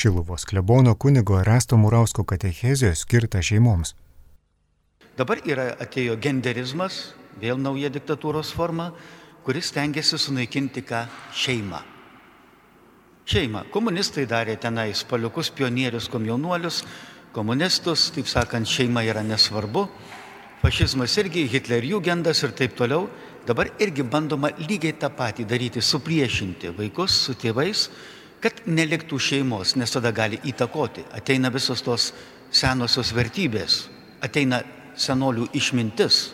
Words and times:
Šiluvos 0.00 0.44
klebono 0.44 0.94
kunigo 0.94 1.42
Resto 1.44 1.76
Murausko 1.76 2.24
katechezijos 2.24 3.02
skirta 3.04 3.42
šeimoms. 3.44 3.90
Dabar 5.18 5.42
yra 5.44 5.66
atėjo 5.84 6.14
genderizmas, 6.16 7.10
vėl 7.42 7.58
nauja 7.60 7.90
diktatūros 7.92 8.54
forma, 8.56 8.86
kuris 9.44 9.68
tengiasi 9.76 10.16
sunaikinti 10.16 10.80
ką 10.88 11.02
šeimą. 11.36 11.80
Šeimą. 13.28 13.66
Komunistai 13.74 14.24
darė 14.30 14.54
tenais 14.62 15.02
paliukus, 15.10 15.50
pionierius, 15.52 16.08
komjaunuolius, 16.08 16.78
komunistus, 17.36 18.06
taip 18.14 18.30
sakant, 18.32 18.72
šeima 18.72 19.02
yra 19.04 19.20
nesvarbu. 19.20 19.82
Fašizmas 20.62 21.18
irgi, 21.20 21.44
Hitlerjugendas 21.52 22.40
ir 22.48 22.56
taip 22.56 22.72
toliau. 22.80 23.04
Dabar 23.44 23.68
irgi 23.76 24.08
bandoma 24.08 24.48
lygiai 24.64 24.96
tą 24.96 25.12
patį 25.12 25.44
daryti, 25.52 25.84
supriešinti 25.84 26.72
vaikus 26.80 27.20
su 27.26 27.36
tėvais, 27.36 27.90
kad 28.40 28.62
neliktų 28.66 29.18
šeimos, 29.20 29.76
nes 29.76 29.92
tada 29.92 30.12
gali 30.16 30.40
įtakoti. 30.48 31.04
Ateina 31.16 31.50
visos 31.52 31.82
tos 31.84 32.10
senosios 32.50 33.12
vertybės, 33.16 33.84
ateina 34.24 34.62
senolių 34.96 35.48
išmintis. 35.56 36.30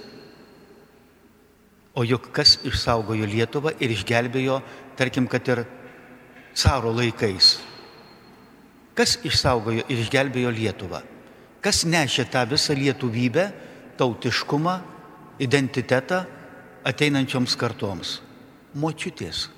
O 1.96 2.04
juk 2.04 2.28
kas 2.36 2.58
išsaugojo 2.66 3.26
Lietuvą 3.26 3.72
ir 3.80 3.94
išgelbėjo, 3.94 4.60
tarkim, 4.98 5.26
kad 5.26 5.48
ir 5.48 5.64
caro 6.56 6.92
laikais. 6.92 7.56
Kas 8.96 9.16
išsaugojo 9.24 9.86
ir 9.88 10.02
išgelbėjo 10.04 10.52
Lietuvą? 10.52 11.02
Kas 11.64 11.82
nešė 11.88 12.28
tą 12.30 12.44
visą 12.46 12.76
lietuvybę, 12.78 13.48
tautiškumą, 13.98 14.76
identitetą 15.42 16.22
ateinančioms 16.86 17.56
kartoms? 17.58 18.20
Močiutės. 18.76 19.55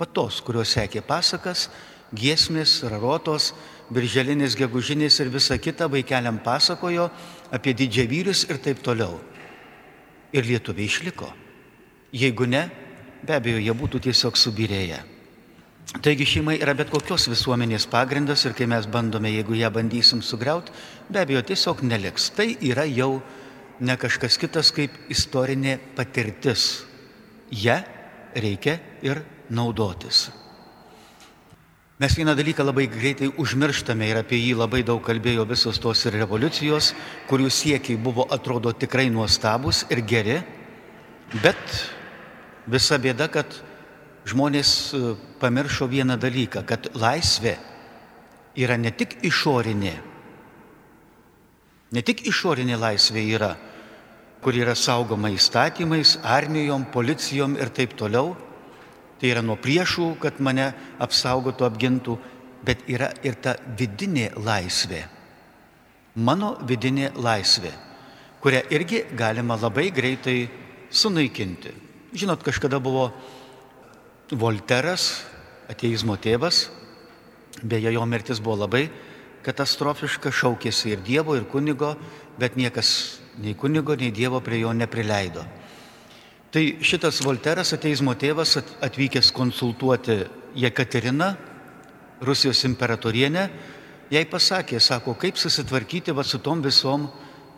Va 0.00 0.08
tos, 0.08 0.40
kurios 0.40 0.72
sekė 0.72 1.02
pasakas, 1.04 1.68
giesmės, 2.16 2.78
rarotos, 2.88 3.52
birželinės, 3.92 4.56
gegužinės 4.56 5.20
ir 5.20 5.30
visa 5.34 5.58
kita 5.60 5.90
vaikeliam 5.90 6.40
pasakojo 6.42 7.10
apie 7.52 7.74
didžiavyrius 7.76 8.46
ir 8.48 8.60
taip 8.64 8.80
toliau. 8.86 9.18
Ir 10.32 10.46
lietuviai 10.46 10.88
išliko. 10.88 11.28
Jeigu 12.14 12.46
ne, 12.46 12.68
be 13.26 13.36
abejo, 13.36 13.60
jie 13.60 13.74
būtų 13.76 14.00
tiesiog 14.08 14.38
subirėję. 14.38 15.00
Taigi 15.98 16.26
šeima 16.28 16.54
yra 16.54 16.72
bet 16.78 16.90
kokios 16.92 17.26
visuomenės 17.26 17.88
pagrindas 17.90 18.44
ir 18.46 18.54
kai 18.54 18.68
mes 18.70 18.86
bandome, 18.86 19.32
jeigu 19.34 19.56
ją 19.58 19.72
bandysim 19.74 20.22
sugriauti, 20.22 20.70
be 21.10 21.18
abejo, 21.24 21.42
tiesiog 21.48 21.82
neliks. 21.82 22.28
Tai 22.36 22.46
yra 22.62 22.86
jau 22.86 23.18
ne 23.82 23.96
kažkas 23.98 24.38
kitas 24.38 24.70
kaip 24.76 24.94
istorinė 25.10 25.80
patirtis. 25.96 26.84
Ja 27.50 27.80
reikia 28.38 28.78
ir 29.02 29.24
naudotis. 29.50 30.30
Mes 32.00 32.14
vieną 32.16 32.32
dalyką 32.32 32.64
labai 32.64 32.86
greitai 32.88 33.28
užmirštame 33.36 34.06
ir 34.08 34.22
apie 34.22 34.38
jį 34.40 34.54
labai 34.56 34.80
daug 34.88 35.02
kalbėjo 35.04 35.44
visos 35.44 35.76
tos 35.76 36.06
ir 36.08 36.14
revoliucijos, 36.16 36.94
kurių 37.28 37.50
siekiai 37.52 37.98
buvo 38.00 38.24
atrodo 38.32 38.72
tikrai 38.72 39.10
nuostabus 39.12 39.82
ir 39.92 40.00
geri, 40.08 40.38
bet 41.42 41.60
visa 42.64 42.96
bėda, 42.96 43.28
kad 43.28 43.52
žmonės 44.24 44.70
e, 44.96 45.02
pamiršo 45.44 45.90
vieną 45.92 46.16
dalyką, 46.16 46.64
kad 46.64 46.88
laisvė 46.96 47.58
yra 48.56 48.80
ne 48.80 48.96
tik 48.96 49.18
išorinė, 49.28 49.96
ne 51.92 52.02
tik 52.06 52.24
išorinė 52.32 52.80
laisvė 52.80 53.26
yra, 53.36 53.54
kur 54.40 54.56
yra 54.56 54.72
saugoma 54.72 55.28
įstatymais, 55.36 56.16
armijom, 56.24 56.88
policijom 56.94 57.60
ir 57.60 57.68
taip 57.76 57.92
toliau, 57.92 58.38
tai 59.20 59.34
yra 59.34 59.42
nuo 59.44 59.58
priešų, 59.60 60.14
kad 60.22 60.40
mane 60.40 60.70
apsaugotų, 61.02 61.66
apgintų, 61.68 62.16
bet 62.64 62.84
yra 62.88 63.10
ir 63.24 63.36
ta 63.40 63.56
vidinė 63.78 64.30
laisvė. 64.36 65.04
Mano 66.20 66.54
vidinė 66.66 67.12
laisvė, 67.14 67.70
kurią 68.42 68.64
irgi 68.74 69.04
galima 69.16 69.56
labai 69.60 69.90
greitai 69.94 70.48
sunaikinti. 70.90 71.72
Žinot, 72.16 72.42
kažkada 72.42 72.80
buvo 72.82 73.10
Volteras, 74.30 75.22
ateizmo 75.70 76.16
tėvas, 76.18 76.68
beje, 77.62 77.92
jo 77.94 78.02
mirtis 78.06 78.40
buvo 78.42 78.64
labai 78.64 78.88
katastrofiška, 79.46 80.32
šaukėsi 80.32 80.94
ir 80.94 81.04
Dievo, 81.04 81.36
ir 81.38 81.46
kunigo, 81.50 81.94
bet 82.40 82.56
niekas 82.58 83.20
nei 83.40 83.54
kunigo, 83.58 83.96
nei 83.96 84.12
Dievo 84.14 84.40
prie 84.44 84.60
jo 84.62 84.72
neprileido. 84.76 85.44
Tai 86.50 86.62
šitas 86.82 87.20
Volteras, 87.22 87.70
ateizmo 87.76 88.10
tėvas, 88.18 88.56
atvykęs 88.82 89.28
konsultuoti 89.30 90.16
Jekateriną, 90.58 91.28
Rusijos 92.26 92.64
imperatorienę, 92.66 93.44
jai 94.10 94.24
pasakė, 94.26 94.80
sako, 94.82 95.14
kaip 95.14 95.38
susitvarkyti 95.38 96.10
va 96.10 96.24
su 96.26 96.40
tom 96.42 96.58
visom 96.64 97.06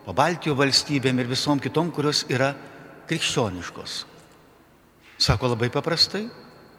pabaltijo 0.05 0.53
valstybėm 0.59 1.23
ir 1.23 1.31
visom 1.31 1.63
kitom, 1.63 1.89
kurios 1.89 2.27
yra 2.29 2.51
krikščioniškos. 3.09 3.95
Sako 5.17 5.55
labai 5.55 5.71
paprastai, 5.73 6.27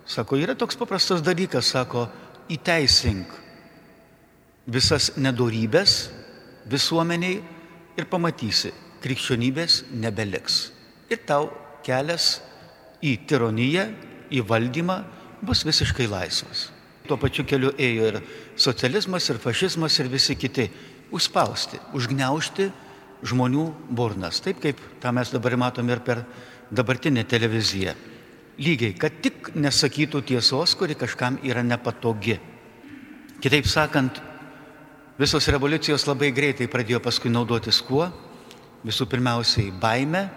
sako, 0.06 0.38
yra 0.38 0.54
toks 0.54 0.78
paprastas 0.78 1.26
dalykas, 1.26 1.74
sako, 1.74 2.06
įteisink 2.54 3.34
visas 4.70 5.16
nedorybės 5.18 5.98
visuomeniai 6.70 7.42
ir 7.98 8.06
pamatysi, 8.12 8.70
krikščionybės 9.02 9.82
nebeliks. 9.98 10.62
Ir 11.10 11.26
tau 11.26 11.50
kelias 11.86 12.38
į 13.04 13.18
tironiją, 13.28 13.88
į 14.34 14.42
valdymą 14.48 15.02
bus 15.44 15.64
visiškai 15.68 16.08
laisvas. 16.10 16.70
Tuo 17.08 17.18
pačiu 17.20 17.44
keliu 17.48 17.74
ėjo 17.76 18.14
ir 18.14 18.20
socializmas, 18.56 19.28
ir 19.30 19.42
fašizmas, 19.44 20.00
ir 20.00 20.12
visi 20.12 20.38
kiti. 20.40 20.70
Užspausti, 21.14 21.78
užgneušti 21.94 22.70
žmonių 23.28 23.68
burnas. 23.94 24.40
Taip 24.42 24.62
kaip 24.64 24.80
tą 25.04 25.12
mes 25.14 25.30
dabar 25.30 25.58
matome 25.60 25.94
ir 25.94 26.02
per 26.02 26.24
dabartinę 26.74 27.26
televiziją. 27.30 27.94
Lygiai, 28.64 28.96
kad 28.98 29.20
tik 29.22 29.52
nesakytų 29.58 30.24
tiesos, 30.30 30.76
kuri 30.78 30.96
kažkam 30.98 31.40
yra 31.46 31.64
nepatogi. 31.66 32.40
Kitaip 33.44 33.68
sakant, 33.68 34.22
visos 35.20 35.48
revoliucijos 35.52 36.06
labai 36.08 36.32
greitai 36.34 36.70
pradėjo 36.72 37.02
paskui 37.04 37.34
naudotis 37.34 37.82
kuo? 37.84 38.08
Visų 38.84 39.08
pirmiausiai 39.12 39.72
baime, 39.82 40.28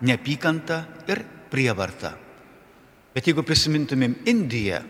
neapykanta 0.00 0.82
ir 1.08 1.22
prievarta. 1.50 2.14
Bet 3.14 3.26
jeigu 3.26 3.42
prisimintumėm 3.42 4.14
Indiją, 4.30 4.82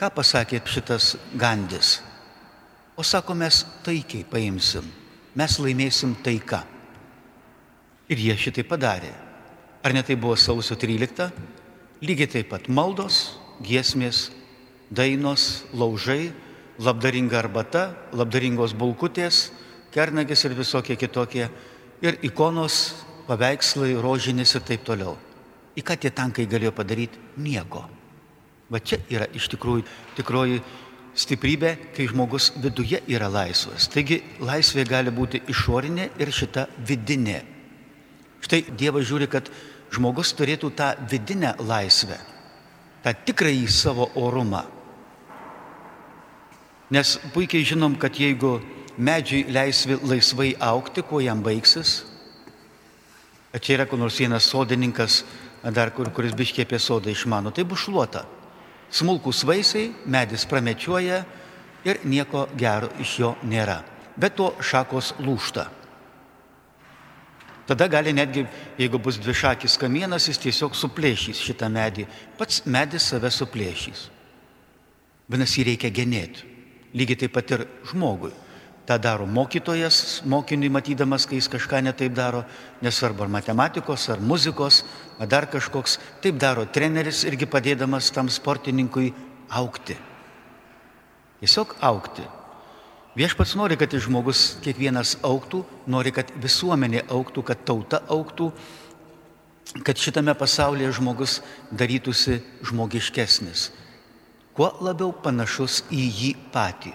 ką 0.00 0.08
pasakė 0.16 0.62
šitas 0.66 1.14
Gandis? 1.38 2.00
O 2.96 3.04
sako, 3.06 3.36
mes 3.38 3.62
taikiai 3.86 4.26
paimsim, 4.28 4.84
mes 5.38 5.58
laimėsim 5.62 6.16
taiką. 6.24 6.62
Ir 8.12 8.20
jie 8.20 8.34
šitai 8.36 8.64
padarė. 8.68 9.12
Ar 9.82 9.94
ne 9.94 10.02
tai 10.06 10.16
buvo 10.20 10.36
sausio 10.36 10.76
13? 10.78 11.30
Lygiai 12.02 12.28
taip 12.30 12.50
pat 12.50 12.68
maldos, 12.68 13.38
giesmės, 13.62 14.30
dainos, 14.90 15.64
laužai, 15.72 16.32
labdaringa 16.82 17.38
arbata, 17.38 17.92
labdaringos 18.12 18.74
bulkutės, 18.76 19.50
kernagis 19.94 20.44
ir 20.44 20.56
visokie 20.58 20.96
kitokie. 20.98 21.48
Ir 22.02 22.18
ikonos 22.26 23.04
paveikslai, 23.26 23.94
rožinis 24.02 24.54
ir 24.56 24.64
taip 24.66 24.84
toliau. 24.86 25.16
Į 25.76 25.84
ką 25.86 25.96
tie 25.96 26.10
tankai 26.12 26.46
galėjo 26.50 26.74
padaryti? 26.76 27.20
Nieko. 27.40 27.84
Va 28.72 28.80
čia 28.80 28.98
yra 29.12 29.28
iš 29.36 29.48
tikrųjų 29.52 29.84
tikroji 30.16 30.60
stiprybė, 31.16 31.74
kai 31.96 32.08
žmogus 32.08 32.50
viduje 32.56 33.02
yra 33.12 33.28
laisvas. 33.32 33.88
Taigi 33.92 34.22
laisvė 34.40 34.84
gali 34.88 35.12
būti 35.12 35.42
išorinė 35.52 36.10
ir 36.20 36.32
šita 36.32 36.66
vidinė. 36.88 37.40
Štai 38.42 38.62
Dievas 38.76 39.06
žiūri, 39.08 39.28
kad 39.30 39.48
žmogus 39.92 40.32
turėtų 40.36 40.72
tą 40.76 40.92
vidinę 41.10 41.54
laisvę, 41.60 42.16
tą 43.04 43.12
tikrąjį 43.28 43.68
savo 43.70 44.08
orumą. 44.18 44.64
Nes 46.92 47.16
puikiai 47.32 47.64
žinom, 47.64 47.94
kad 47.96 48.16
jeigu 48.20 48.58
medžiai 48.96 49.46
leisvi 49.48 49.96
laisvai 50.04 50.50
aukti, 50.60 51.04
kuo 51.04 51.22
jam 51.24 51.40
baigsis, 51.44 52.02
Čia 53.52 53.76
yra 53.76 53.86
kur 53.86 54.00
nors 54.00 54.16
vienas 54.16 54.46
sodininkas, 54.48 55.22
dar 55.76 55.92
kur, 55.92 56.08
kuris 56.14 56.32
biškiai 56.32 56.64
apie 56.64 56.78
sodą 56.80 57.12
išmano, 57.12 57.52
tai 57.52 57.66
bus 57.68 57.84
šluota. 57.84 58.24
Smulkus 58.92 59.44
vaisiai, 59.48 59.92
medis 60.06 60.46
pramečioja 60.48 61.22
ir 61.84 62.00
nieko 62.04 62.46
gero 62.56 62.88
iš 63.00 63.18
jo 63.20 63.34
nėra. 63.44 63.82
Bet 64.16 64.36
to 64.36 64.52
šakos 64.60 65.14
lūšta. 65.20 65.68
Tada 67.68 67.86
gali 67.88 68.12
netgi, 68.12 68.42
jeigu 68.78 68.98
bus 68.98 69.20
dvišakis 69.22 69.78
kamienas, 69.80 70.26
jis 70.28 70.40
tiesiog 70.42 70.74
suplėšys 70.76 71.40
šitą 71.40 71.68
medį. 71.72 72.08
Pats 72.38 72.64
medis 72.66 73.06
save 73.12 73.30
suplėšys. 73.30 74.08
Vadinasi, 75.30 75.60
jį 75.60 75.68
reikia 75.70 75.92
genėti. 75.94 76.48
Lygiai 76.92 77.20
taip 77.22 77.32
pat 77.36 77.54
ir 77.54 77.64
žmogui. 77.88 78.32
Ta 78.92 78.98
daro 79.00 79.24
mokytojas, 79.24 80.20
mokiniui 80.28 80.68
matydamas, 80.68 81.24
kai 81.24 81.38
jis 81.38 81.46
kažką 81.48 81.78
netaip 81.80 82.12
daro, 82.12 82.42
nesvarbu 82.84 83.24
ar 83.24 83.30
matematikos, 83.32 84.02
ar 84.12 84.20
muzikos, 84.20 84.82
ar 85.16 85.30
dar 85.32 85.46
kažkoks. 85.48 85.94
Taip 86.20 86.36
daro 86.36 86.66
treneris 86.68 87.22
irgi 87.24 87.48
padėdamas 87.48 88.10
tam 88.12 88.28
sportininkui 88.28 89.14
aukti. 89.48 89.96
Tiesiog 91.40 91.72
aukti. 91.80 92.26
Viešpats 93.16 93.56
nori, 93.56 93.80
kad 93.80 93.96
žmogus 93.96 94.58
kiekvienas 94.60 95.16
auktų, 95.24 95.64
nori, 95.88 96.12
kad 96.12 96.28
visuomenė 96.44 97.06
auktų, 97.08 97.48
kad 97.48 97.64
tauta 97.64 98.02
auktų, 98.12 98.50
kad 99.88 99.96
šitame 99.96 100.36
pasaulyje 100.36 100.98
žmogus 101.00 101.38
darytųsi 101.72 102.42
žmogiškesnis, 102.60 103.70
kuo 104.52 104.68
labiau 104.84 105.16
panašus 105.16 105.80
į 105.88 106.10
jį 106.10 106.34
patį. 106.52 106.92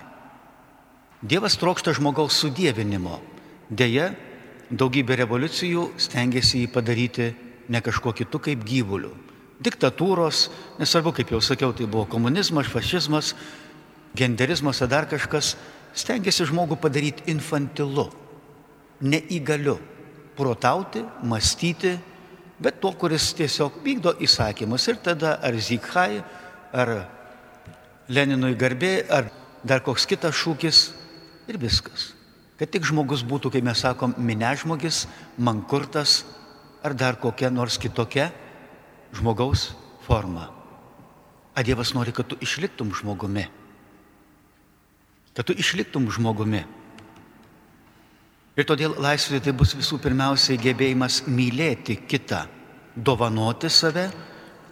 Dievas 1.25 1.55
trokšta 1.57 1.95
žmogaus 1.97 2.35
sudėvinimo. 2.37 3.15
Deja, 3.73 4.11
daugybė 4.69 5.15
revoliucijų 5.23 5.87
stengiasi 5.97 6.59
jį 6.61 6.67
padaryti 6.69 7.31
ne 7.73 7.79
kažkuo 7.81 8.11
kitu 8.13 8.37
kaip 8.37 8.61
gyvuliu. 8.61 9.15
Diktatūros, 9.57 10.43
nesvarbu, 10.77 11.15
kaip 11.17 11.31
jau 11.33 11.39
sakiau, 11.41 11.71
tai 11.73 11.87
buvo 11.89 12.05
komunizmas, 12.05 12.69
fašizmas, 12.69 13.31
genderizmas 14.13 14.83
ar 14.85 14.91
dar 14.91 15.07
kažkas, 15.09 15.55
stengiasi 15.97 16.45
žmogų 16.51 16.77
padaryti 16.83 17.25
infantilu, 17.33 18.11
neįgaliu, 19.01 19.79
protauti, 20.37 21.01
mąstyti, 21.25 21.95
bet 22.61 22.77
to, 22.77 22.93
kuris 22.93 23.31
tiesiog 23.33 23.81
vykdo 23.81 24.13
įsakymus. 24.21 24.85
Ir 24.85 25.01
tada 25.01 25.39
ar 25.41 25.57
Zikhai, 25.57 26.21
ar 26.77 26.93
Leninui 28.05 28.53
garbė, 28.53 29.01
ar 29.09 29.33
dar 29.65 29.81
koks 29.81 30.05
kitas 30.05 30.37
šūkis 30.37 30.85
ir 31.47 31.59
viskas. 31.61 32.11
Kad 32.57 32.71
tik 32.73 32.87
žmogus 32.89 33.21
būtų, 33.27 33.51
kaip 33.53 33.65
mes 33.65 33.81
sakom, 33.83 34.15
minežmogis, 34.17 35.05
mankurtas 35.37 36.23
ar 36.85 36.95
dar 36.97 37.19
kokia 37.21 37.51
nors 37.53 37.77
kitokia 37.77 38.31
žmogaus 39.13 39.71
forma. 40.07 40.49
A 41.57 41.63
Dievas 41.65 41.93
nori, 41.93 42.13
kad 42.13 42.27
tu 42.29 42.37
išliktum 42.41 42.93
žmogumi. 42.93 43.47
Kad 45.33 45.45
tu 45.49 45.53
išliktum 45.57 46.09
žmogumi. 46.13 46.63
Ir 48.57 48.65
todėl 48.65 48.95
laisvė 48.97 49.39
tai 49.45 49.53
bus 49.53 49.75
visų 49.77 49.99
pirmiausiai 50.01 50.57
gebėjimas 50.57 51.23
mylėti 51.29 51.99
kitą, 52.09 52.47
dovanoti 52.95 53.69
save, 53.69 54.07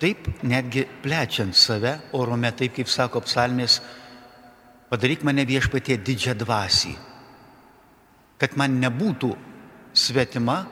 taip 0.02 0.26
netgi 0.42 0.88
plečiant 1.04 1.54
save, 1.54 2.00
orome, 2.18 2.50
taip 2.58 2.74
kaip 2.80 2.90
sako 2.90 3.22
psalmės, 3.28 3.78
padaryk 4.92 5.26
mane 5.26 5.46
viešpatie 5.48 5.98
didžią 5.98 6.36
dvasį, 6.40 6.94
kad 8.42 8.56
man 8.60 8.80
nebūtų 8.82 9.32
svetima 9.96 10.66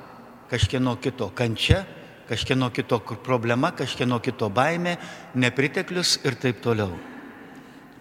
kažkieno 0.52 0.96
kito 1.02 1.30
kančia, 1.36 1.84
kažkieno 2.30 2.70
kito 2.70 3.00
problema, 3.24 3.72
kažkieno 3.72 4.20
kito 4.20 4.50
baime, 4.50 4.98
nepriteklius 5.36 6.20
ir 6.24 6.38
taip 6.40 6.62
toliau. 6.64 6.94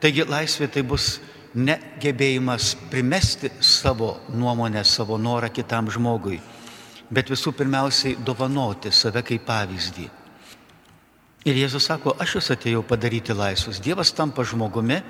Taigi 0.02 0.26
laisvė 0.26 0.68
tai 0.72 0.82
bus 0.82 1.20
negebėjimas 1.54 2.72
primesti 2.90 3.50
savo 3.60 4.16
nuomonę, 4.32 4.84
savo 4.84 5.18
norą 5.18 5.50
kitam 5.52 5.90
žmogui, 5.92 6.40
bet 7.12 7.30
visų 7.30 7.52
pirmiausiai 7.56 8.16
dovanoti 8.24 8.92
save 8.92 9.22
kaip 9.26 9.44
pavyzdį. 9.46 10.08
Ir 11.42 11.58
Jėzus 11.58 11.88
sako, 11.90 12.14
aš 12.22 12.36
jūs 12.38 12.52
atėjau 12.54 12.84
padaryti 12.86 13.34
laisvus. 13.34 13.80
Dievas 13.82 14.12
tampa 14.14 14.44
žmogumi, 14.46 15.00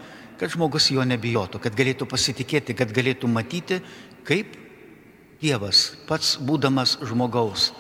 kad 0.41 0.53
žmogus 0.53 0.91
jo 0.93 1.05
nebijotų, 1.07 1.61
kad 1.63 1.77
galėtų 1.77 2.09
pasitikėti, 2.11 2.77
kad 2.79 2.93
galėtų 2.95 3.31
matyti, 3.31 3.81
kaip 4.29 4.59
Dievas, 5.43 5.97
pats 6.07 6.37
būdamas 6.39 7.01
žmogaus, 7.03 7.73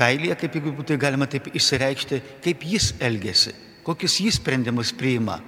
kailyje, 0.00 0.38
kaip 0.40 0.54
jeigu 0.56 0.70
būtų 0.78 0.96
galima 0.96 1.26
taip 1.28 1.50
išsireikšti, 1.52 2.20
kaip 2.44 2.64
jis 2.64 2.94
elgesi, 3.04 3.52
kokius 3.84 4.16
jis 4.24 4.38
sprendimus 4.40 4.94
priima, 4.96 5.42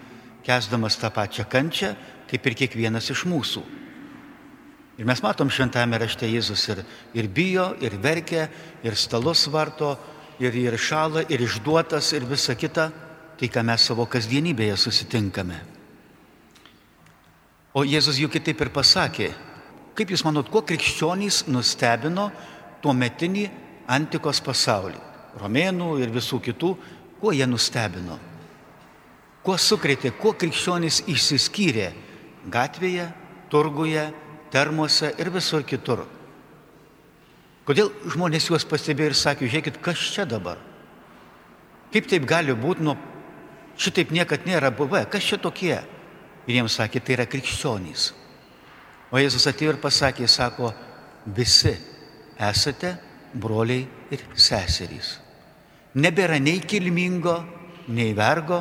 kesdamas 0.45 0.99
tą 1.01 1.09
pačią 1.15 1.47
kančią, 1.49 1.95
kaip 2.29 2.45
ir 2.51 2.59
kiekvienas 2.61 3.09
iš 3.15 3.25
mūsų. 3.31 3.65
Ir 5.01 5.09
mes 5.09 5.23
matom 5.25 5.49
šventame 5.51 5.99
rašte 5.99 6.29
Jėzus 6.29 6.69
ir, 6.71 6.85
ir 7.17 7.27
bijo, 7.33 7.73
ir 7.83 7.97
verkia, 7.99 8.47
ir 8.85 8.95
stalus 8.95 9.49
varto, 9.51 9.97
ir, 10.39 10.55
ir 10.55 10.77
šala, 10.79 11.25
ir 11.33 11.43
išduotas, 11.43 12.13
ir 12.15 12.27
visa 12.29 12.55
kita, 12.55 12.91
tai 13.39 13.51
ką 13.51 13.65
mes 13.67 13.83
savo 13.83 14.07
kasdienybėje 14.11 14.77
susitinkame. 14.79 15.59
O 17.75 17.83
Jėzus 17.83 18.21
juk 18.23 18.37
kitaip 18.37 18.61
ir 18.63 18.71
pasakė, 18.71 19.33
kaip 19.99 20.13
jūs 20.15 20.23
manot, 20.27 20.47
kuo 20.51 20.63
krikščionys 20.63 21.45
nustebino 21.51 22.29
tuo 22.83 22.95
metinį 22.95 23.49
antikos 23.91 24.39
pasaulį, 24.45 25.01
romėnų 25.43 25.89
ir 26.05 26.13
visų 26.15 26.39
kitų, 26.45 26.71
kuo 27.19 27.33
jie 27.35 27.47
nustebino, 27.51 28.21
kuo 29.43 29.57
sukrėtė, 29.59 30.15
kuo 30.15 30.35
krikščionys 30.39 31.03
išsiskyrė 31.11 31.91
gatvėje, 32.51 33.09
turguje, 33.51 34.05
termuose 34.55 35.11
ir 35.19 35.31
visur 35.35 35.65
kitur. 35.67 36.05
Kodėl 37.65 37.91
žmonės 38.13 38.51
juos 38.51 38.67
pastebėjo 38.69 39.11
ir 39.11 39.17
sakė, 39.17 39.49
žiūrėkit, 39.49 39.81
kas 39.83 40.01
čia 40.15 40.27
dabar? 40.29 40.61
Kaip 41.95 42.07
taip 42.11 42.27
gali 42.29 42.53
būti, 42.55 42.85
nu, 42.85 42.97
šitaip 43.81 44.13
niekad 44.15 44.47
nėra 44.47 44.71
buvę, 44.75 45.05
kas 45.11 45.25
čia 45.25 45.39
tokie? 45.41 45.77
Ir 46.45 46.59
jiems 46.59 46.77
sakė, 46.77 47.01
tai 47.01 47.17
yra 47.17 47.27
krikščionys. 47.31 48.13
O 49.15 49.21
Jėzus 49.21 49.47
atėjo 49.49 49.75
ir 49.75 49.81
pasakė, 49.81 50.29
sako, 50.29 50.73
visi 51.25 51.73
esate 52.41 52.97
broliai 53.35 53.87
ir 54.13 54.25
seserys. 54.35 55.19
Nebėra 55.95 56.41
nei 56.43 56.61
kilmingo, 56.61 57.37
nei 57.89 58.13
vergo, 58.17 58.61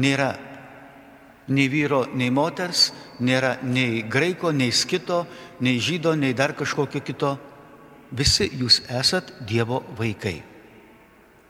nėra 0.00 0.32
nei 1.48 1.68
vyro, 1.68 2.04
nei 2.12 2.30
moters, 2.30 2.92
nėra 3.24 3.56
nei 3.64 4.02
graiko, 4.08 4.52
nei 4.52 4.72
skito, 4.72 5.24
nei 5.64 5.80
žydo, 5.80 6.14
nei 6.14 6.34
dar 6.36 6.54
kažkokio 6.56 7.02
kito. 7.04 7.36
Visi 8.12 8.48
jūs 8.56 8.82
esat 8.88 9.34
Dievo 9.44 9.82
vaikai. 9.96 10.38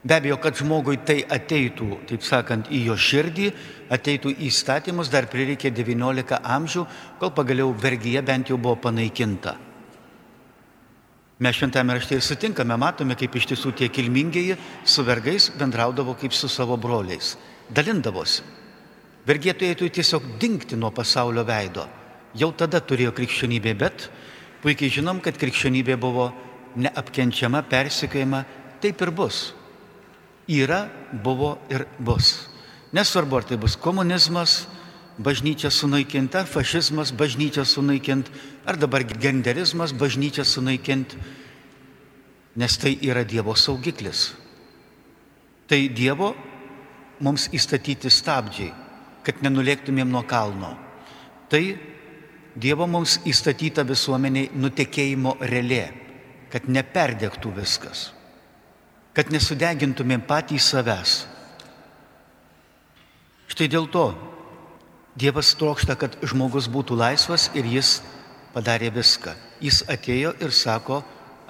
Be 0.05 0.15
abejo, 0.15 0.37
kad 0.39 0.55
žmogui 0.55 1.01
tai 1.03 1.25
ateitų, 1.27 1.89
taip 2.07 2.23
sakant, 2.23 2.69
į 2.71 2.85
jo 2.87 2.95
širdį, 2.95 3.49
ateitų 3.91 4.31
į 4.31 4.47
įstatymus, 4.47 5.11
dar 5.11 5.27
prireikė 5.27 5.73
19 5.75 6.39
amžių, 6.39 6.85
kol 7.19 7.33
pagaliau 7.35 7.73
vergyje 7.75 8.23
bent 8.23 8.53
jau 8.53 8.61
buvo 8.63 8.77
panaikinta. 8.79 9.57
Mes 11.39 11.55
šventame 11.55 11.95
rašte 11.95 12.15
ir 12.15 12.23
sutinkame, 12.23 12.79
matome, 12.79 13.15
kaip 13.19 13.35
iš 13.39 13.51
tiesų 13.53 13.75
tie 13.79 13.91
kilmingieji 13.95 14.57
su 14.87 15.03
vergais 15.07 15.51
bendraudavo 15.59 16.15
kaip 16.19 16.35
su 16.35 16.51
savo 16.51 16.79
broliais, 16.79 17.37
dalindavosi. 17.71 18.43
Vergė 19.27 19.55
turėtų 19.59 19.91
tiesiog 19.99 20.25
dinkti 20.41 20.79
nuo 20.79 20.91
pasaulio 20.95 21.43
veido. 21.47 21.85
Jau 22.39 22.53
tada 22.55 22.81
turėjo 22.81 23.13
krikščionybė, 23.19 23.75
bet 23.79 24.09
puikiai 24.63 24.95
žinom, 24.95 25.21
kad 25.23 25.39
krikščionybė 25.39 25.99
buvo 26.01 26.31
neapkenčiama, 26.79 27.67
persikėjama, 27.67 28.45
taip 28.83 29.03
ir 29.03 29.15
bus. 29.15 29.58
Yra, 30.49 30.89
buvo 31.13 31.59
ir 31.69 31.85
bus. 31.99 32.49
Nesvarbu, 32.97 33.37
ar 33.37 33.45
tai 33.45 33.59
bus 33.61 33.77
komunizmas, 33.77 34.65
bažnyčia 35.19 35.71
sunaikinti, 35.71 36.39
ar 36.39 36.47
fašizmas 36.47 37.13
bažnyčia 37.13 37.67
sunaikinti, 37.69 38.33
ar 38.65 38.79
dabar 38.81 39.05
genderizmas 39.05 39.93
bažnyčia 39.93 40.45
sunaikinti, 40.45 41.19
nes 42.57 42.79
tai 42.79 42.97
yra 43.03 43.25
Dievo 43.25 43.55
saugiklis. 43.55 44.33
Tai 45.69 45.81
Dievo 45.93 46.33
mums 47.21 47.49
įstatyti 47.53 48.11
stabdžiai, 48.11 48.73
kad 49.27 49.43
nenulėktumėm 49.45 50.09
nuo 50.09 50.25
kalno. 50.25 50.73
Tai 51.51 51.63
Dievo 52.59 52.87
mums 52.91 53.19
įstatyta 53.29 53.85
visuomeniai 53.87 54.51
nutekėjimo 54.57 55.37
relė, 55.51 55.85
kad 56.51 56.65
neperdegtų 56.71 57.53
viskas, 57.59 58.09
kad 59.19 59.33
nesudegintumėm 59.35 60.23
patys 60.23 60.69
savęs. 60.71 61.25
Štai 63.51 63.67
dėl 63.67 63.89
to 63.91 64.13
Dievas 65.19 65.51
trokšta, 65.59 65.97
kad 65.99 66.15
žmogus 66.23 66.69
būtų 66.71 66.95
laisvas 66.95 67.49
ir 67.59 67.67
jis 67.67 67.97
padarė 68.55 68.93
viską. 68.95 69.33
Jis 69.59 69.81
atėjo 69.91 70.31
ir 70.39 70.55
sako, 70.55 71.01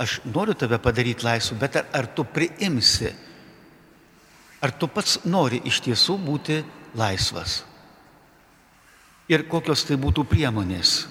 aš 0.01 0.23
noriu 0.25 0.55
tave 0.57 0.79
padaryti 0.81 1.27
laisvu, 1.27 1.59
bet 1.61 1.77
ar, 1.77 1.85
ar 1.93 2.09
tu 2.09 2.25
priimsi? 2.25 3.13
Ar 4.65 4.73
tu 4.73 4.89
pats 4.89 5.19
nori 5.29 5.61
iš 5.69 5.83
tiesų 5.85 6.17
būti 6.25 6.63
laisvas? 6.97 7.61
Ir 9.29 9.45
kokios 9.45 9.85
tai 9.85 10.01
būtų 10.01 10.25
priemonės? 10.25 11.03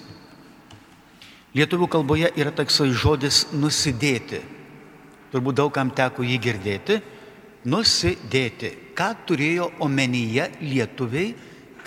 Lietuvių 1.54 1.86
kalboje 1.94 2.34
yra 2.34 2.50
toksai 2.50 2.90
žodis 2.90 3.44
nusidėti. 3.54 4.42
Turbūt 5.32 5.58
daugam 5.60 5.90
teko 5.94 6.24
jį 6.24 6.38
girdėti. 6.42 6.98
Nusidėti. 7.68 8.72
Ką 8.96 9.12
turėjo 9.28 9.70
omenyje 9.84 10.48
lietuviai? 10.62 11.34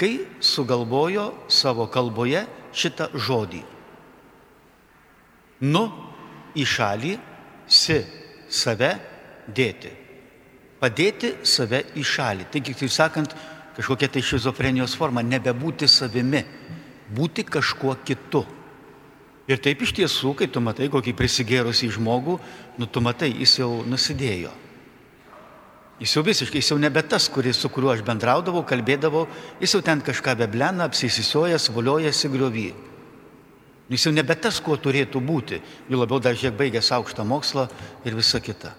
kai 0.02 0.18
sugalvojo 0.42 1.28
savo 1.46 1.86
kalboje 1.94 2.42
šitą 2.74 3.12
žodį. 3.14 3.62
Nu 5.70 5.84
į 6.58 6.66
šalį, 6.66 7.12
si 7.70 8.00
save 8.50 8.90
dėti. 9.46 9.92
Padėti 10.82 11.36
save 11.46 11.84
į 11.94 12.06
šalį. 12.14 12.48
Taigi, 12.50 12.74
taip 12.80 12.90
sakant, 12.90 13.36
kažkokia 13.78 14.10
tai 14.10 14.24
šizofrenijos 14.26 14.98
forma, 14.98 15.22
nebebūti 15.22 15.86
savimi, 15.86 16.42
būti 17.14 17.46
kažkuo 17.46 17.94
kitu. 18.02 18.42
Ir 19.52 19.60
taip 19.60 19.82
iš 19.84 19.92
tiesų, 19.98 20.32
kai 20.40 20.48
tu 20.48 20.62
matai 20.64 20.88
kokį 20.92 21.12
prisigėrusį 21.18 21.90
žmogų, 21.98 22.38
nu 22.80 22.88
tu 22.88 23.02
matai, 23.04 23.34
jis 23.36 23.58
jau 23.60 23.82
nusidėjo. 23.84 24.52
Jis 26.02 26.14
jau 26.16 26.24
visiškai, 26.26 26.62
jis 26.62 26.72
jau 26.72 26.78
nebe 26.82 27.02
tas, 27.06 27.28
kuris, 27.30 27.60
su 27.62 27.70
kuriuo 27.70 27.92
aš 27.94 28.00
bendraudavau, 28.06 28.64
kalbėdavau, 28.66 29.28
jis 29.62 29.76
jau 29.76 29.82
ten 29.86 30.00
kažką 30.02 30.38
beblena, 30.40 30.88
apsisisiojęs, 30.88 31.68
voliojasi 31.76 32.32
griovį. 32.32 32.70
Jis 33.92 34.08
jau 34.08 34.14
nebe 34.16 34.38
tas, 34.40 34.62
kuo 34.64 34.78
turėtų 34.80 35.20
būti, 35.22 35.60
jau 35.92 36.00
labiau 36.00 36.22
dar 36.24 36.38
žiek 36.40 36.56
baigęs 36.58 36.94
aukštą 36.96 37.28
mokslą 37.28 37.68
ir 38.08 38.16
visa 38.16 38.40
kita. 38.40 38.72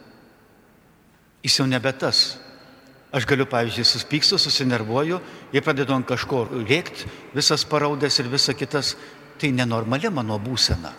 Jis 1.45 1.61
jau 1.61 1.69
nebe 1.69 1.93
tas. 1.93 2.41
Aš 3.13 3.27
galiu, 3.29 3.45
pavyzdžiui, 3.45 3.85
suspykstu, 3.85 4.39
susinervuoju 4.41 5.19
ir 5.53 5.63
pradedu 5.63 5.93
ant 5.93 6.09
kažko 6.09 6.47
rėkti, 6.65 7.11
visas 7.37 7.67
paraudęs 7.69 8.17
ir 8.23 8.31
visa 8.33 8.55
kitas, 8.57 8.95
tai 9.43 9.51
nenormali 9.51 10.07
mano 10.15 10.39
būsena. 10.39 10.93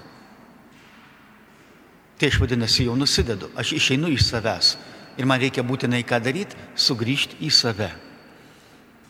Tai 2.19 2.27
aš 2.27 2.39
vadinasi 2.41 2.89
jau 2.89 2.95
nusidedu, 2.99 3.47
aš 3.55 3.71
išeinu 3.79 4.11
iš 4.11 4.27
savęs 4.27 4.73
ir 5.17 5.27
man 5.29 5.39
reikia 5.39 5.63
būtinai 5.63 6.03
ką 6.03 6.19
daryti- 6.19 6.57
sugrįžti 6.85 7.39
į 7.39 7.51
save. 7.51 7.91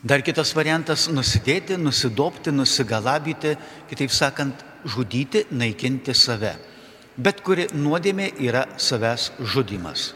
Dar 0.04 0.22
kitas 0.22 0.54
variantas- 0.54 1.08
nusidėti, 1.16 1.76
nusidopti, 1.76 2.52
nusigalabyti, 2.52 3.56
kitaip 3.90 4.10
sakant, 4.10 4.54
žudyti, 4.84 5.46
naikinti 5.50 6.14
save. 6.14 6.56
Bet 7.18 7.42
kuri 7.42 7.66
nuodėmė 7.68 8.38
yra 8.38 8.66
savęs 8.76 9.30
žudimas. 9.40 10.12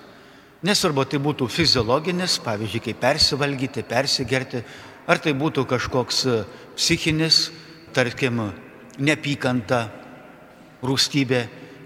Nesvarbu, 0.63 1.05
tai 1.09 1.19
būtų 1.19 1.49
fiziologinis, 1.49 2.39
pavyzdžiui, 2.39 2.83
kaip 2.83 3.01
persivalgyti, 3.01 3.83
persigerti, 3.83 4.65
ar 5.07 5.19
tai 5.19 5.33
būtų 5.33 5.67
kažkoks 5.67 6.45
psichinis, 6.77 7.51
tarkim, 7.93 8.53
nepykanta, 8.99 9.81
rūstybė, 10.85 11.41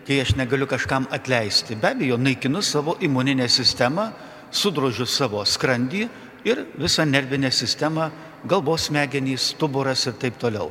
kai 0.07 0.21
aš 0.23 0.35
negaliu 0.37 0.67
kažkam 0.69 1.07
atleisti. 1.13 1.77
Be 1.79 1.93
abejo, 1.93 2.19
naikinu 2.19 2.63
savo 2.63 2.97
imuninę 3.01 3.49
sistemą, 3.49 4.11
sudrožiu 4.53 5.07
savo 5.07 5.45
skrandį 5.45 6.07
ir 6.49 6.65
visą 6.79 7.07
nervinę 7.09 7.53
sistemą, 7.53 8.11
galvos 8.45 8.89
smegenys, 8.91 9.53
stuburas 9.55 10.07
ir 10.07 10.19
taip 10.21 10.39
toliau. 10.41 10.71